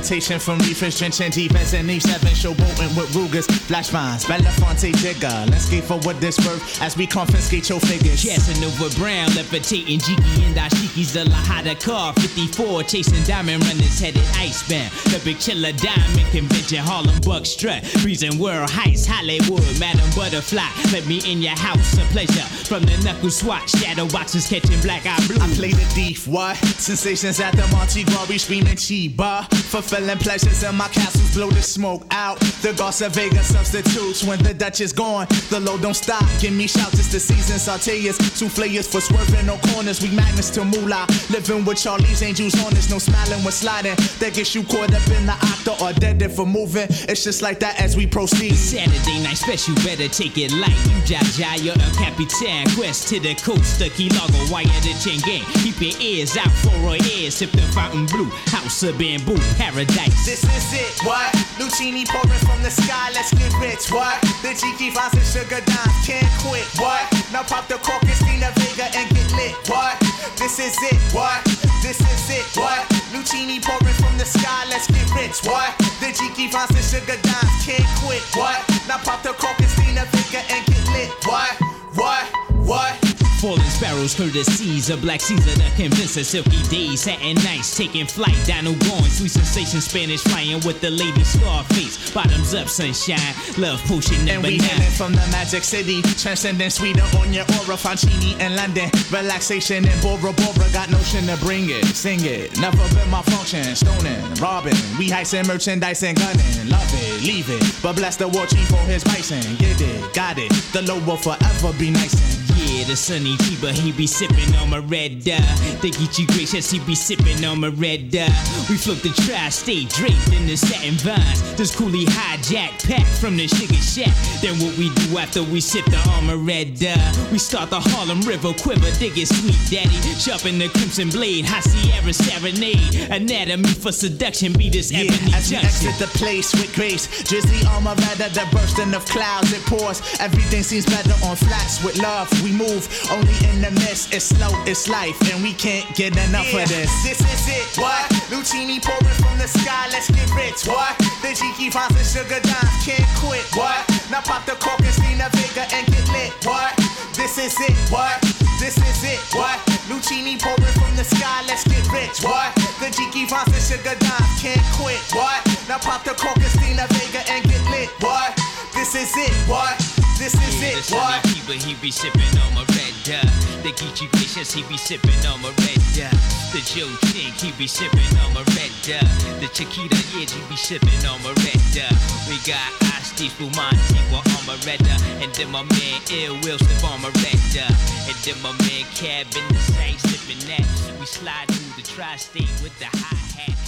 [0.08, 5.50] Invitation from reefers, drenching defense and each seven showboating with Rugers, flash vines, Belafonte Jigger.
[5.50, 8.24] Let's get for what this worth as we confiscate your figures.
[8.64, 14.90] over Brown, levitating, Jiki and Ashiki's the Lahada car, 54, chasing diamond runners headed icebound.
[15.12, 20.72] The big chiller diamond convention, Harlem Buck strut, freezing world heights, Hollywood, Madam Butterfly.
[20.90, 22.48] Let me in your house, a pleasure.
[22.64, 25.36] From the knuckle swatch, shadow boxes catching black eye blue.
[25.36, 26.56] I play the thief, what?
[26.56, 29.44] Sensations at the Monte Gras, we screaming Chiba.
[29.68, 32.40] Fulfilling pleasures in my castles, blow the smoke out.
[32.62, 35.26] The Garza Vega substitutes when the Dutch is gone.
[35.50, 36.24] The load don't stop.
[36.40, 37.58] Give me shouts, it's the season.
[37.58, 40.00] Sauteas, souffleurs for swerving no corners.
[40.00, 41.06] We magnets to moolah.
[41.28, 43.94] Living with Charlie's angels on us, no smiling when sliding.
[44.20, 46.86] That gets you caught up in the octa or dead if for moving.
[47.08, 48.54] It's just like that as we proceed.
[48.56, 50.78] Saturday night special, better take it light.
[50.88, 52.64] You Jaja, you're a Capitan.
[52.74, 55.44] Quest to the coast, the Key Largo, wire the chain gang.
[55.60, 57.34] Keep your ears out for our ears.
[57.34, 60.14] Sip the fountain blue, house of bamboo, paradise.
[60.22, 61.34] This is it, what?
[61.58, 64.14] Lucini pouring from the sky, let's get rich, what?
[64.40, 67.02] The Jiki finds and sugar dimes, can't quit, what?
[67.34, 69.98] Now pop the cork, Christina Vega and get lit, what?
[70.38, 71.42] This is it, what?
[71.82, 72.86] This is it, what?
[73.10, 75.74] Lucini pouring from the sky, let's get rich, what?
[75.98, 78.62] The Jiki finds and sugar dimes, can't quit, what?
[78.86, 81.50] Now pop the cork, Christina Vega and get lit, what?
[81.98, 82.47] What?
[82.68, 82.94] What?
[83.40, 88.34] Falling sparrows, courtesies of Black Caesar that convince us silky days, satin nights, taking flight,
[88.44, 94.18] Dino going, sweet sensation, Spanish flying with the lady Scarface, bottoms up, sunshine, love potion
[94.26, 94.90] number And we nine.
[94.98, 100.34] from the magic city, transcending Sweden on your aura, Fancini and London, relaxation in Bora
[100.34, 105.08] Bora, got notion to bring it, sing it, never been my function, stoning, robbing, we
[105.08, 109.04] heisting merchandise and gunning, love it, leave it, but bless the war chief for his
[109.04, 112.18] bison, get it, got it, the low will forever be nice
[112.57, 112.57] Yeah,
[112.88, 115.36] the sunny Tiba, he be sipping on my red dye.
[115.82, 118.32] They get you gracious, he be sipping on my red dye.
[118.70, 121.42] We float the tri-state draped in the satin vines.
[121.54, 124.14] This coolie hijack pack from the sugar shack.
[124.40, 126.96] Then what we do after we sip the armor red dye?
[127.30, 130.00] We start the Harlem River quiver, dig it sweet daddy.
[130.16, 133.12] Sharpen the crimson blade, high Sierra serenade.
[133.12, 137.60] Anatomy for seduction, be this Yeah, ebony as we exit the place with grace, drizzly
[137.68, 140.00] armor rather the bursting of clouds it pours.
[140.20, 142.32] Everything seems better on flats with love.
[142.42, 142.77] We move
[143.10, 144.14] only in the mist.
[144.14, 146.90] It's slow, it's life, and we can't get enough Yeah, of this.
[147.02, 148.06] This is it, what?
[148.30, 150.94] Lucini pouring from the sky, let's get rich, what?
[151.22, 153.82] The Jiki finds and sugar dimes, can't quit, what?
[154.10, 156.72] Now pop the cork, Christina Vega and get lit, what?
[157.16, 158.14] This is it, what?
[158.62, 159.58] This is it, what?
[159.90, 162.54] Lucini pouring from the sky, let's get rich, what?
[162.78, 165.42] The Jiki finds and sugar dimes, can't quit, what?
[165.68, 168.38] Now pop the cork, Christina Vega and get lit, what?
[168.78, 169.76] This is it, what?
[170.22, 171.18] This is Yeah, it, what?
[171.26, 173.26] Tiba, he be sipping on my red dye.
[173.66, 176.14] The Geechee Gracious, he be sipping on my red dye.
[176.54, 179.02] The Joe Chink, he be sipping on my red dye.
[179.42, 181.90] The Chiquita, yeah, he be sipping on my red dye.
[182.30, 185.02] We got Asti Spumante, well, on my red dye.
[185.26, 187.66] And then my man Ill Will slip on my red dye.
[188.06, 190.62] And then my man Cab in the same sipping that.
[191.02, 193.18] We slide through the tri-state with the hi-hat.
[193.18, 193.67] And then I float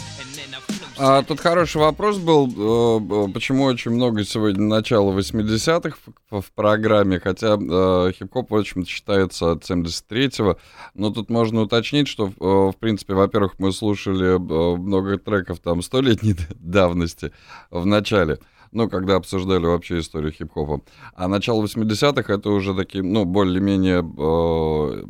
[0.99, 5.97] А, тут хороший вопрос был, э, э, почему очень много сегодня начала 80-х
[6.31, 10.59] в, в программе, хотя э, хип-хоп, в общем-то, считается от 73-го,
[10.95, 15.81] но тут можно уточнить, что, э, в принципе, во-первых, мы слушали э, много треков там
[15.81, 17.33] столетней давности
[17.71, 18.39] в начале,
[18.73, 20.81] ну, когда обсуждали вообще историю хип-хопа.
[21.15, 25.05] А начало 80-х это уже такие, ну, более-менее, э,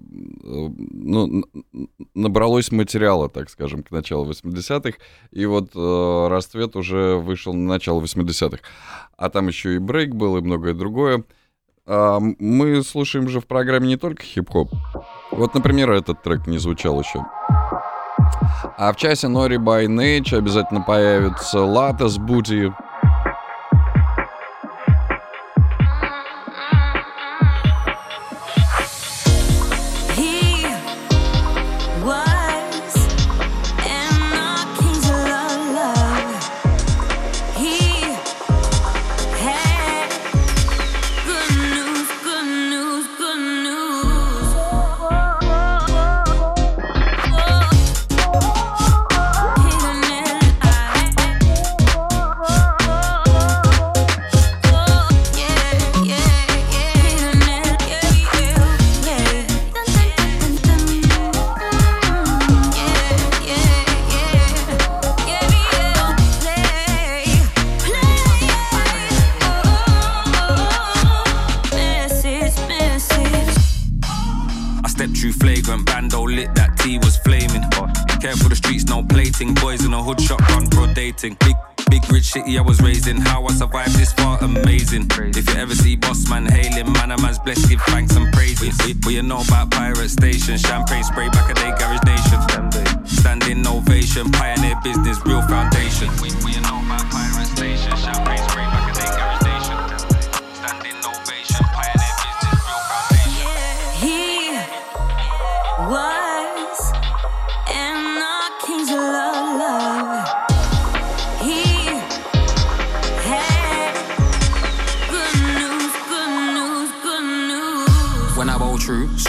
[0.45, 1.45] э, ну,
[2.15, 4.99] набралось материала, так скажем, к началу 80-х,
[5.31, 8.63] и вот э, расцвет уже вышел на начало 80-х.
[9.17, 11.25] А там еще и брейк был, и многое другое.
[11.87, 14.71] А, мы слушаем же в программе не только хип-хоп.
[15.31, 17.25] Вот, например, этот трек не звучал еще.
[18.77, 22.73] А в часе Nori by Nature обязательно появится Lattice Booty.
[22.73, 22.90] He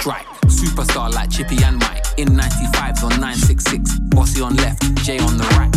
[0.02, 0.26] strike.
[0.48, 2.06] Superstar like Chippy and Mike.
[2.18, 4.00] In 95s on 966.
[4.10, 5.72] Bossy on left, J on the right.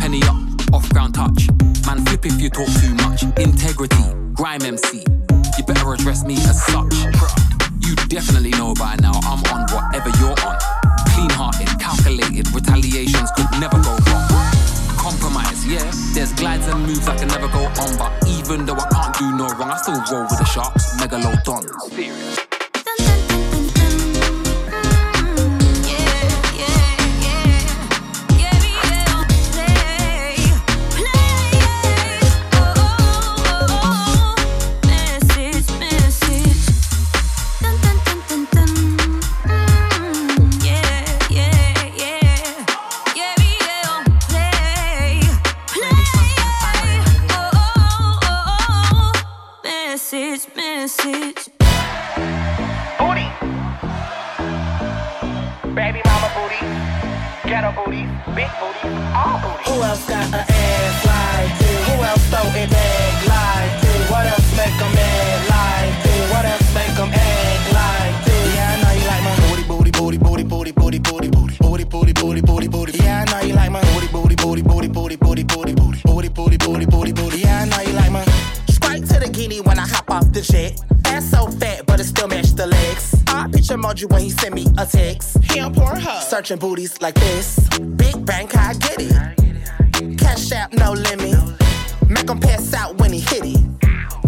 [0.00, 0.36] Penny up,
[0.74, 1.48] off ground touch.
[1.86, 3.22] Man, flip if you talk too much.
[3.40, 4.04] Integrity,
[4.34, 5.02] grime MC.
[5.56, 6.92] You better address me as such.
[7.80, 10.56] You definitely know by now I'm on whatever you're on.
[11.16, 14.28] Clean hearted, calculated, retaliations could never go wrong.
[15.00, 15.90] Compromise, yeah.
[16.12, 19.36] There's glides and moves I can never go on, but even though I can't do
[19.36, 21.72] no wrong, I still roll with the sharks, megalodons.
[21.96, 22.39] Serious.
[86.40, 87.68] Searching booties like this.
[87.96, 90.16] Big bank, I get it.
[90.18, 91.36] Cash out, no limit.
[92.08, 93.60] Make him pass out when he hit it.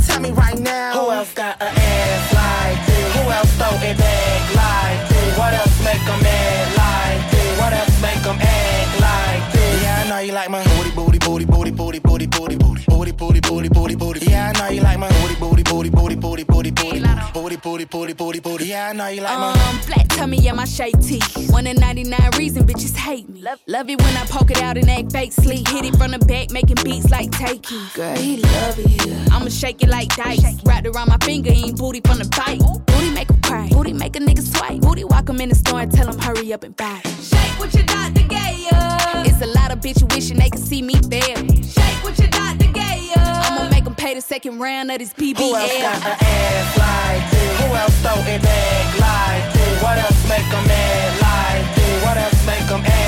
[0.07, 0.93] Tell me right now.
[0.93, 3.17] Who else got an ass like this?
[3.17, 5.39] Who else throw it back like this?
[5.39, 7.59] What else make 'em mad like this?
[7.59, 9.83] What else make 'em act like this?
[9.83, 13.13] Yeah, I know you like my booty, booty, booty, booty, booty, booty, booty, booty, booty,
[13.13, 14.27] booty, booty, booty, booty.
[14.27, 17.01] Yeah, I know you like my booty, booty, booty, booty, booty, booty, booty,
[17.33, 18.67] booty, booty, booty, booty, booty.
[18.67, 19.53] Yeah, I know you like my.
[19.53, 21.19] Um, flat tummy, yeah, my shape T.
[23.43, 25.67] Love, love it when I poke it out and act fake sleep.
[25.67, 27.93] Hit it from the back, making beats like takey.
[27.93, 29.19] Girl, he love it here.
[29.33, 30.63] I'ma shake it like dice.
[30.63, 32.63] Wrapped around my finger, ain't booty from the bite.
[32.87, 33.69] Booty make him cry.
[33.69, 34.81] Booty make a nigga swipe.
[34.81, 37.01] Booty walk him in the store and tell him hurry up and buy.
[37.21, 39.25] Shake what your doctor gave ya.
[39.27, 41.35] It's a lot of bitches wishing they could see me there.
[41.35, 43.19] Shake what your doctor gave ya.
[43.19, 45.39] I'ma make him pay the second round of this BBL.
[45.43, 47.59] Who else got an ass like this?
[47.59, 49.83] Who else throw it back like this?
[49.83, 52.05] What else make 'em mad like this?
[52.05, 53.02] What else make 'em act like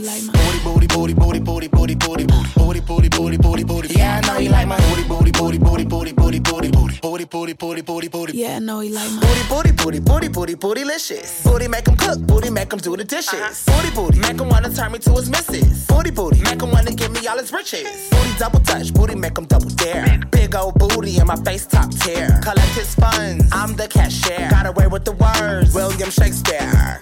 [0.00, 0.28] this?
[0.32, 3.08] Yeah, I know he like my booty, booty, booty, booty, booty, booty, booty, booty, booty,
[3.08, 3.94] booty, booty, booty.
[3.94, 7.24] Yeah, I know you like my booty, booty, booty, booty, booty, booty, booty, booty, booty,
[7.24, 8.36] booty, booty, booty, booty.
[8.36, 11.44] Yeah, I know he like my Booty, booty, booty, booty, booty, bootylicious.
[11.44, 13.64] Booty make 'em cook, booty make 'em do the dishes.
[13.66, 15.86] Booty, booty, make 'em wanna turn me to his missus.
[15.86, 17.88] Booty, booty, make 'em wanna give me all his riches.
[18.10, 20.20] Booty double touch, booty make 'em double dare.
[20.30, 22.38] Big old booty and my face top tier.
[22.42, 24.48] Collect his funds, I'm the cashier.
[24.50, 27.00] Got away with the words, William Shakespeare.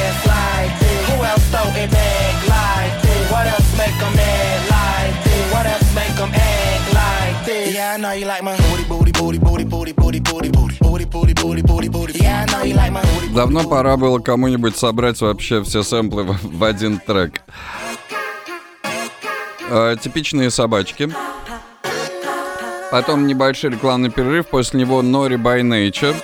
[1.26, 3.32] else throw it back like this?
[3.32, 5.54] What else make them act like this?
[5.54, 7.74] What else make them act like this?
[7.76, 10.84] Yeah, I know you like my booty, booty, booty, booty, booty, booty, booty, booty.
[13.34, 17.42] Давно пора было кому-нибудь собрать вообще все сэмплы в один трек.
[19.70, 21.10] Э, типичные собачки.
[22.92, 26.16] Потом небольшой рекламный перерыв, после него Нори by Nature.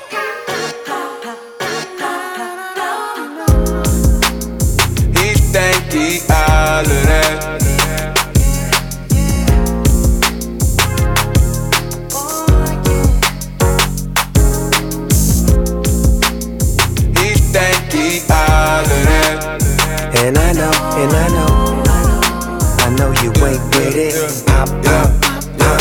[21.00, 21.84] And I know,
[22.84, 24.16] I know you ain't with it.
[24.48, 25.08] Pop, pop,
[25.56, 25.80] pop,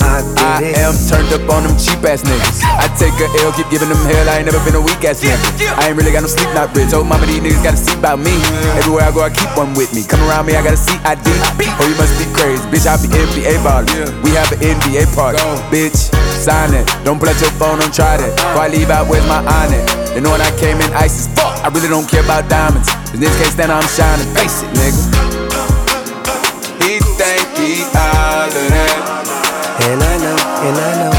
[0.00, 0.78] I I get it.
[0.80, 2.64] am turned up on them cheap ass niggas.
[2.64, 4.24] I take a L, keep giving them hell.
[4.30, 5.36] I ain't never been a weak ass nigga.
[5.76, 6.90] I ain't really got no sleep, not rich.
[6.96, 8.32] Told mama these niggas gotta see about me.
[8.80, 10.04] Everywhere I go, I keep one with me.
[10.06, 11.26] Come around me, I got a see ID.
[11.76, 12.86] Oh, you must be crazy, bitch.
[12.88, 13.90] I be NBA ballin'.
[14.22, 16.13] We have an NBA party, bitch.
[16.44, 16.84] Sign it.
[17.08, 18.36] Don't out your phone, don't try that.
[18.36, 19.80] Before I leave out, where's my on it?
[20.12, 21.56] They know when I came in ice as fuck.
[21.64, 22.92] I really don't care about diamonds.
[23.16, 24.28] In this case, then I'm shining.
[24.36, 25.08] Face it, nigga.
[26.84, 29.24] He think he all of that.
[29.88, 30.36] And I know,
[30.68, 31.13] and I know,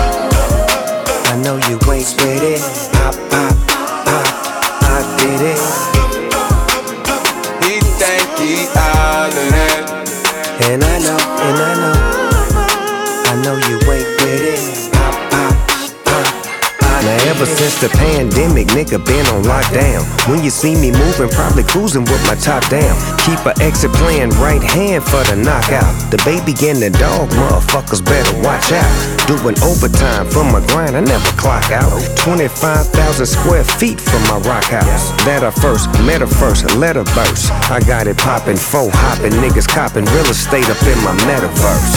[17.86, 20.02] the pandemic, nigga been on lockdown.
[20.26, 22.98] When you see me moving, probably cruising with my top down.
[23.22, 25.94] Keep a exit plan, right hand for the knockout.
[26.10, 28.90] The baby and the dog, motherfuckers better watch out.
[29.30, 31.94] Doing overtime for my grind, I never clock out.
[32.18, 32.90] 25,000
[33.26, 35.14] square feet from my rock house.
[35.30, 37.52] That a first, meta first, letter verse.
[37.70, 40.06] I got it popping, fo hoppin', niggas copping.
[40.10, 41.94] real estate up in my metaverse.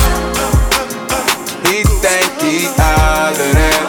[1.65, 3.88] He think he all of.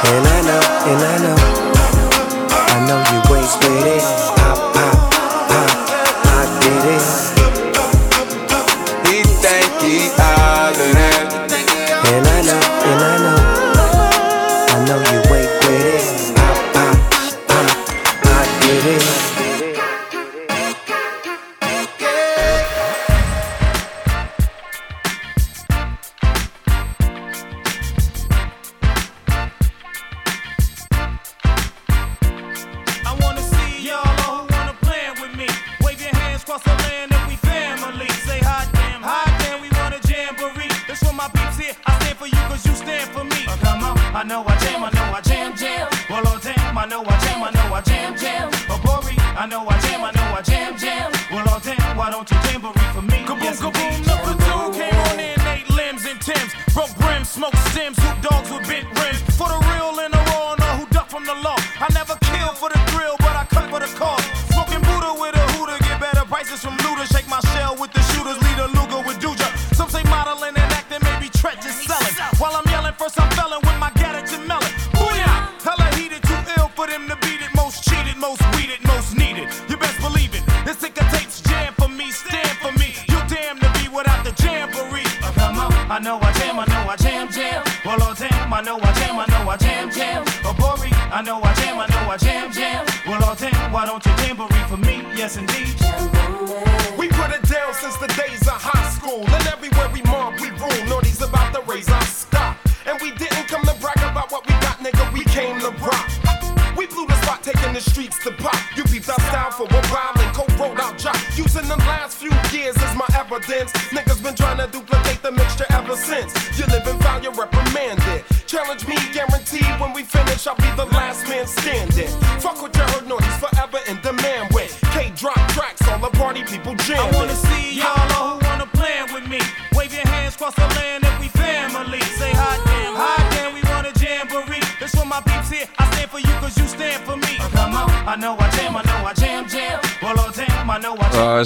[0.00, 0.60] And I know,
[0.90, 1.36] and I know,
[2.50, 4.27] I know you ain't with it.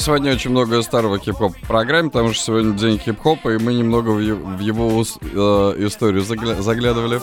[0.02, 4.10] сегодня очень много старого хип-хопа в программе, потому что сегодня день хип-хопа, и мы немного
[4.10, 7.20] в его, э, историю загля- заглядывали.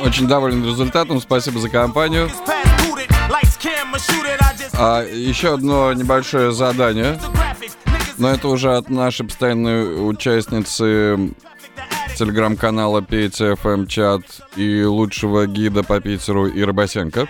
[0.00, 2.30] Очень доволен результатом, спасибо за компанию.
[4.72, 7.20] А еще одно небольшое задание,
[8.16, 11.34] но это уже от нашей постоянной участницы
[12.16, 14.22] телеграм-канала PTFM чат
[14.56, 17.28] и лучшего гида по Питеру Ира Басенко.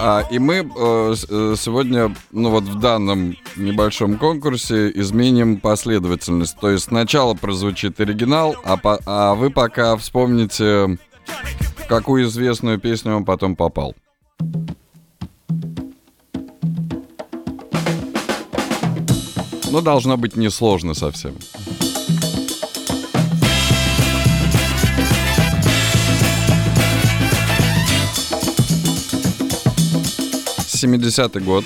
[0.00, 6.56] А, и мы э, э, сегодня, ну вот в данном небольшом конкурсе изменим последовательность.
[6.60, 10.98] То есть сначала прозвучит оригинал, а, по, а вы пока вспомните,
[11.78, 13.96] в какую известную песню он потом попал.
[19.70, 21.34] Но должно быть несложно совсем.
[30.86, 31.64] 70-й год.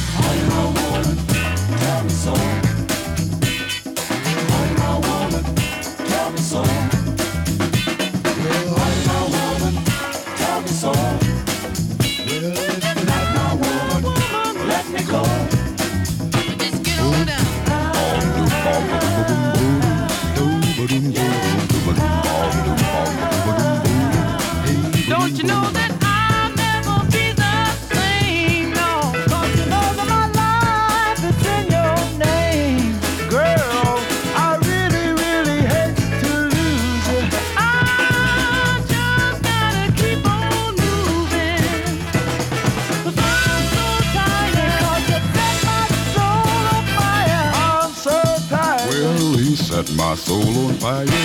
[50.99, 51.20] Yeah.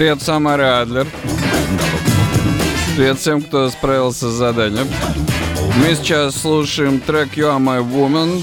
[0.00, 1.06] Привет, Самара Адлер.
[2.96, 4.88] Привет всем, кто справился с заданием.
[5.76, 8.42] Мы сейчас слушаем трек You Are My Woman,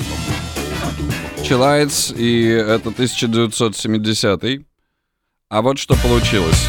[1.38, 4.68] Chilites, и это 1970.
[5.50, 6.68] А вот что получилось.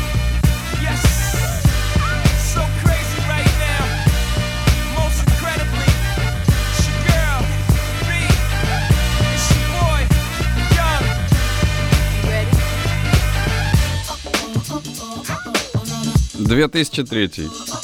[16.66, 17.77] 2003.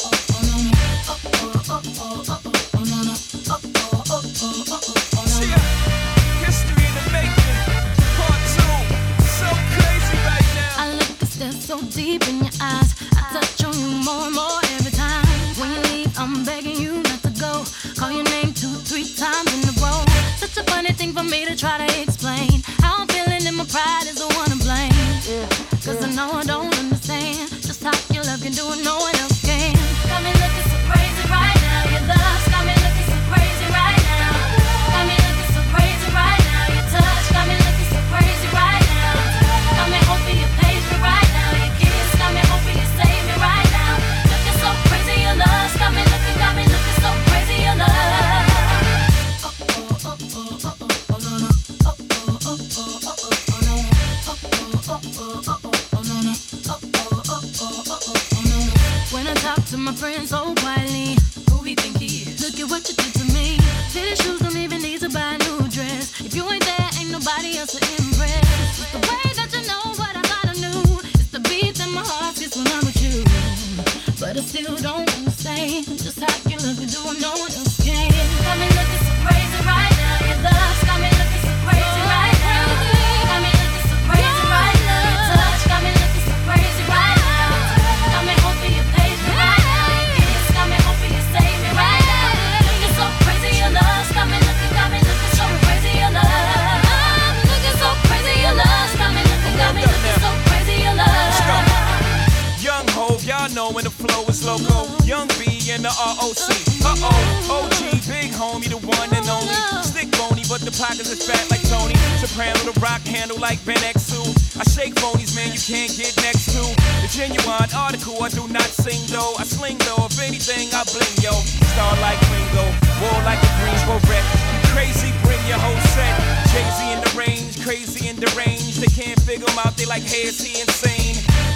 [114.54, 116.62] I shake phonies, man, you can't get next to.
[117.02, 119.34] The genuine article, I do not sing though.
[119.34, 121.34] I sling though, if anything, I bling yo.
[121.74, 122.62] Star like Ringo,
[123.02, 124.22] war like a green wreck.
[124.70, 126.14] Crazy, bring your whole set.
[126.54, 128.78] Crazy in the range, crazy in the range.
[128.78, 131.23] They can't figure him out, they like, hey, is he insane?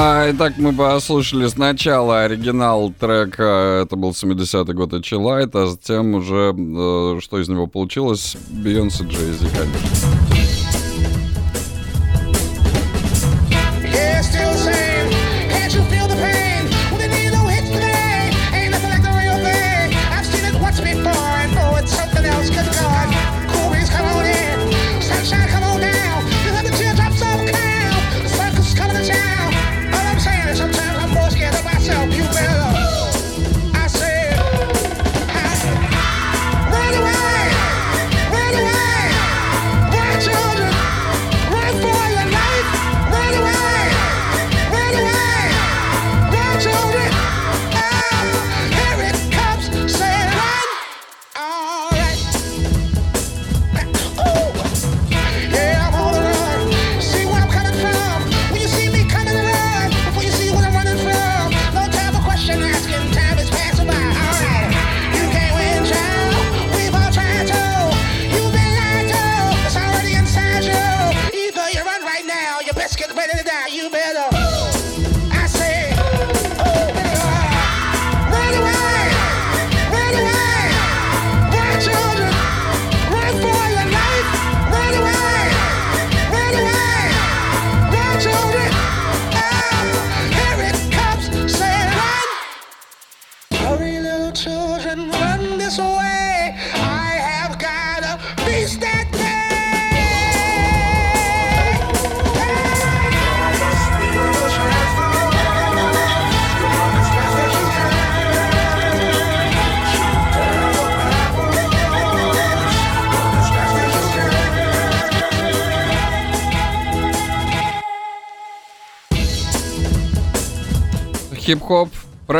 [0.00, 6.54] а, итак, мы послушали сначала оригинал трека, это был 70-й год Эчилайт, а затем уже,
[6.56, 10.07] э, что из него получилось, Бейонсе Джейзи, конечно.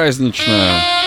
[0.09, 0.98] Праздничная.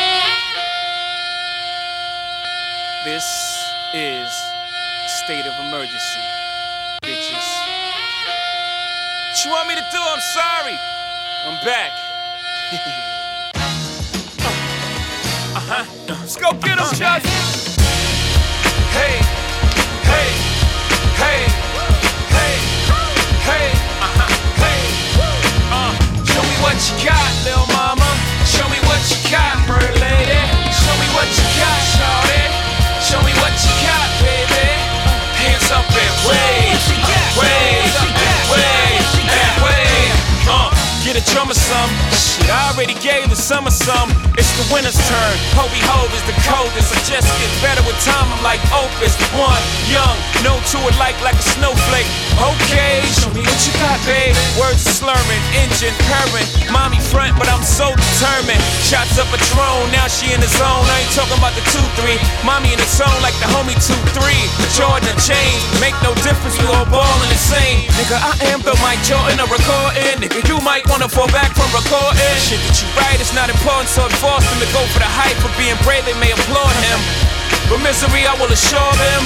[54.59, 56.43] Words slurring, engine purring.
[56.67, 58.59] Mommy front, but I'm so determined.
[58.83, 60.83] Shots up a drone, now she in the zone.
[60.91, 62.19] I ain't talking about the 2-3.
[62.43, 64.51] Mommy in the zone like the homie 2-3.
[64.75, 67.87] Jordan chain, make no difference, we all ballin' the same.
[67.95, 70.19] Nigga, I am the Mike Jordan of recording.
[70.19, 72.19] Nigga, you might wanna fall back from recording.
[72.43, 75.07] Shit that you write is not important, so it forced him to go for the
[75.07, 75.39] hype.
[75.39, 77.40] For being brave, they may applaud him.
[77.71, 79.23] But misery, I will assure them.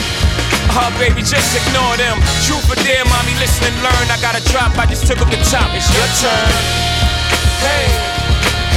[0.77, 2.21] Oh, baby, just ignore them.
[2.45, 4.05] Truth or dare, mommy, listen and learn.
[4.13, 5.73] I got a drop, I just took up the top.
[5.73, 6.53] It's your turn.
[7.65, 7.89] Hey,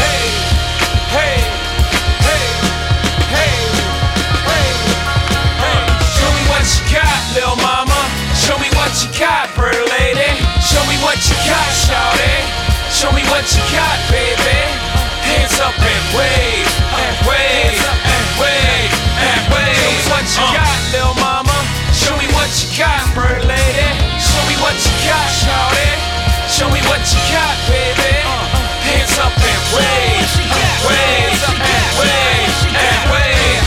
[0.00, 0.24] hey,
[1.12, 1.36] hey,
[2.16, 2.44] hey,
[3.28, 3.52] hey,
[4.48, 4.72] hey.
[6.16, 8.00] Show me what you got, little mama.
[8.40, 10.32] Show me what you got, bird lady.
[10.64, 12.40] Show me what you got, shawty.
[12.88, 14.64] Show me what you got, baby.
[15.28, 16.72] Hands up and wave,
[17.04, 18.87] and wave, and wave,
[19.18, 19.48] and.
[19.48, 21.58] Show me what you got, little mama.
[21.92, 23.90] Show me what you got, bird lady.
[24.18, 25.90] Show me what you got, shawty.
[26.46, 28.14] Show me what you got, baby.
[28.86, 33.62] Hands up and wave, and wave, and wave, and wave.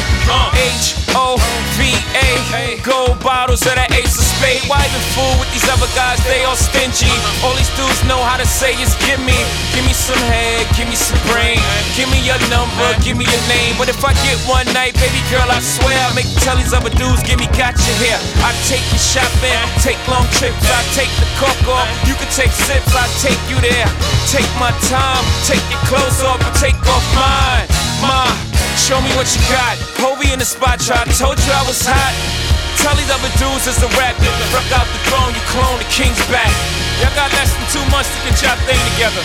[0.55, 1.35] H O
[1.77, 2.79] V A.
[2.83, 4.61] Gold bottles of that ace of spade.
[4.67, 6.19] Why even fool with these other guys?
[6.25, 7.09] They all stingy.
[7.45, 9.37] All these dudes know how to say is give me,
[9.73, 11.61] give me some head, give me some brain,
[11.97, 13.77] give me your number, give me your name.
[13.77, 16.73] But if I get one night, baby girl, I swear I'll make you tell these
[16.73, 18.19] other dudes, give me gotcha here.
[18.43, 21.87] I take you shopping, take long trips, I take the cork off.
[22.09, 23.87] You can take sips, I take you there.
[24.27, 27.69] Take my time, take your clothes off, and take off mine.
[28.01, 28.25] Ma,
[28.75, 29.77] show me what you got.
[30.01, 31.05] Hobie in the spot, try.
[31.17, 32.50] Told you I was hot.
[32.81, 34.17] Tell these other dudes it's a rap.
[34.17, 36.49] Nigga, rock out the throne, you clone the king's back.
[36.97, 39.21] Y'all got less than two months to get y'all thing together.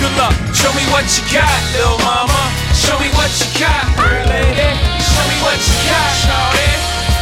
[0.00, 0.32] Good luck.
[0.56, 2.40] Show me what you got, little mama.
[2.72, 4.68] Show me what you got, bird lady.
[5.00, 6.72] Show me what you got, shawty.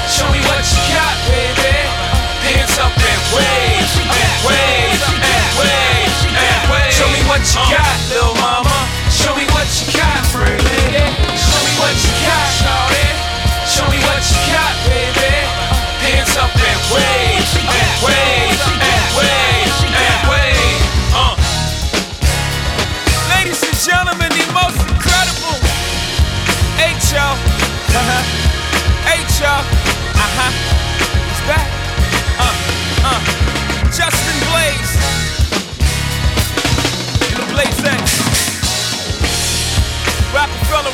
[0.07, 1.75] Show me what you got, baby.
[2.47, 6.95] Hands up and wave, and wave, and wave, and wave.
[6.95, 8.94] Show me what you got, little mama.
[23.31, 25.55] Ladies and gentlemen, the most incredible.
[27.94, 28.23] Uh-huh.
[29.15, 29.47] H.O.
[29.47, 30.51] Uh-huh.
[31.31, 31.70] He's back.
[32.43, 32.51] Uh,
[33.06, 33.20] uh.
[33.94, 34.19] Just
[34.51, 34.98] Blaze.
[37.55, 38.05] Blaze X.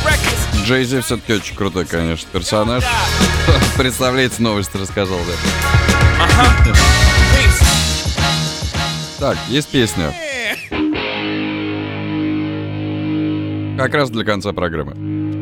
[0.04, 0.49] Records.
[0.70, 2.84] Джейзи все-таки очень крутой, конечно, персонаж.
[3.76, 6.74] Представляете, новость рассказал, да.
[9.18, 10.14] Так, есть песня.
[13.76, 15.39] Как раз для конца программы.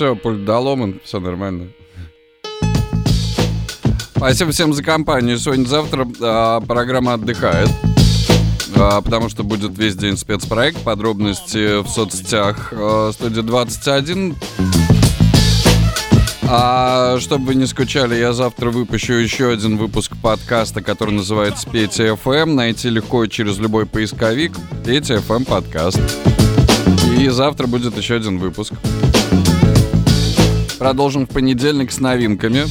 [0.00, 1.68] все, пульт доломан, все нормально.
[4.16, 5.36] Спасибо всем за компанию.
[5.36, 7.68] Сегодня-завтра а, программа отдыхает,
[8.76, 10.78] а, потому что будет весь день спецпроект.
[10.84, 14.36] Подробности в соцсетях а, студия 21.
[16.48, 22.04] А чтобы вы не скучали, я завтра выпущу еще один выпуск подкаста, который называется «Петя
[22.04, 22.36] FM.
[22.36, 22.54] Эм».
[22.54, 26.00] Найти легко через любой поисковик «Петя FM эм подкаст».
[27.18, 28.72] И завтра будет еще один выпуск.
[30.80, 32.64] Продолжим в понедельник с новинками.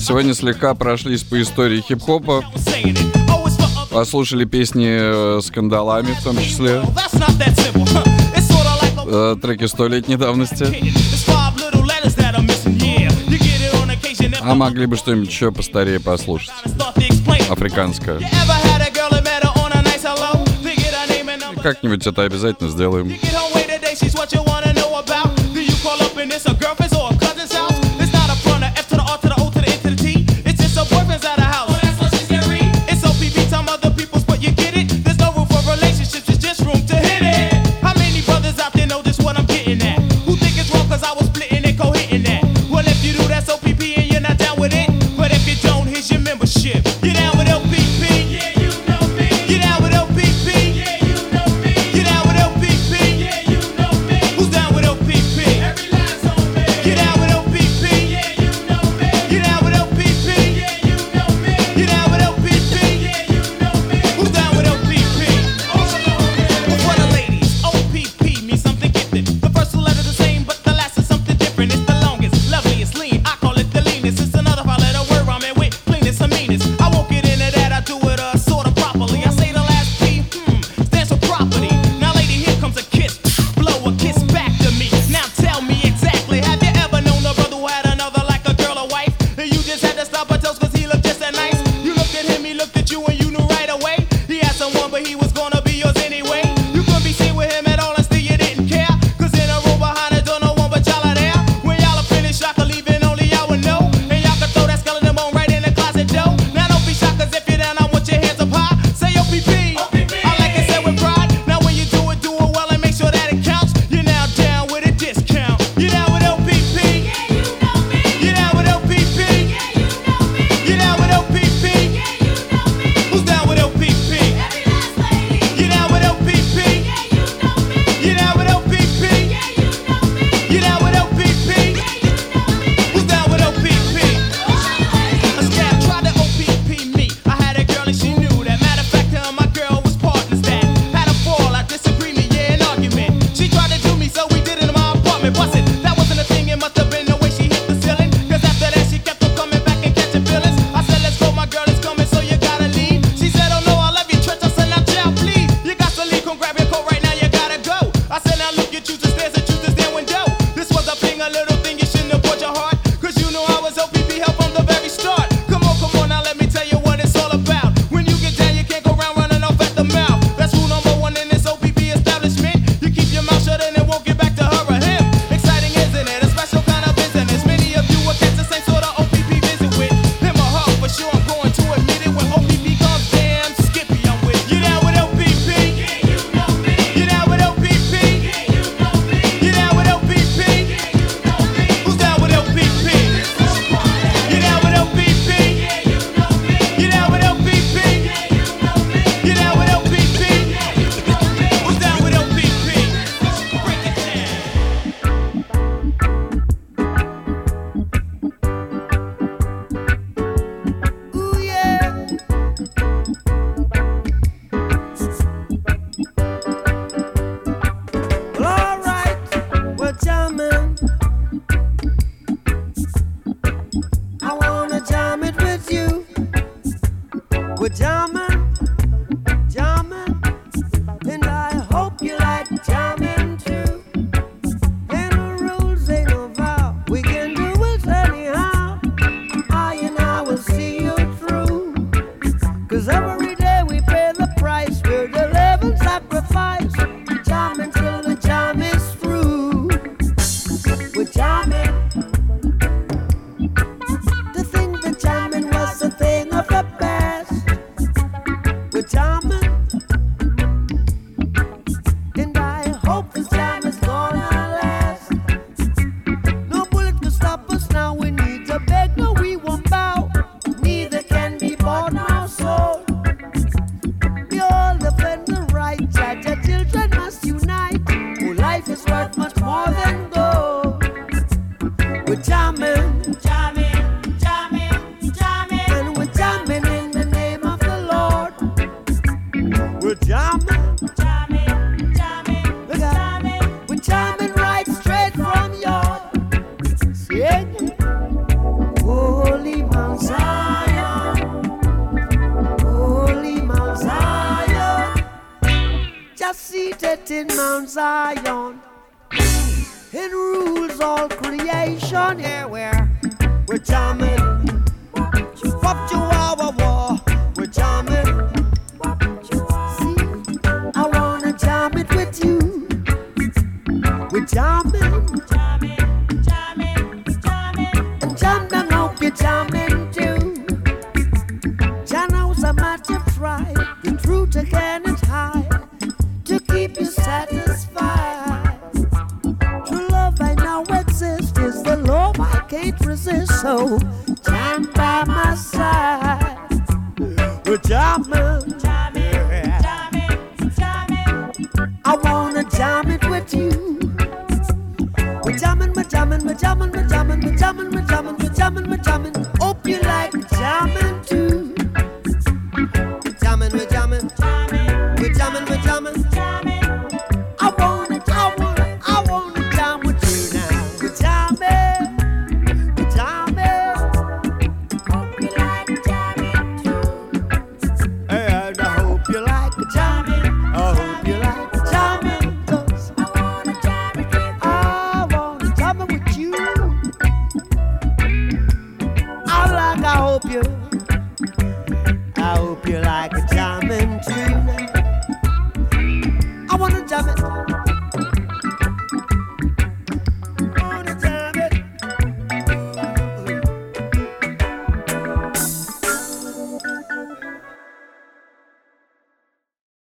[0.00, 2.42] Сегодня слегка прошлись по истории хип-хопа.
[3.90, 6.80] Послушали песни с скандалами в том числе.
[9.04, 10.66] Э, треки столетней давности.
[14.40, 16.54] А могли бы что-нибудь еще постарее послушать.
[17.50, 18.20] Африканское.
[21.62, 23.12] Как-нибудь это обязательно сделаем.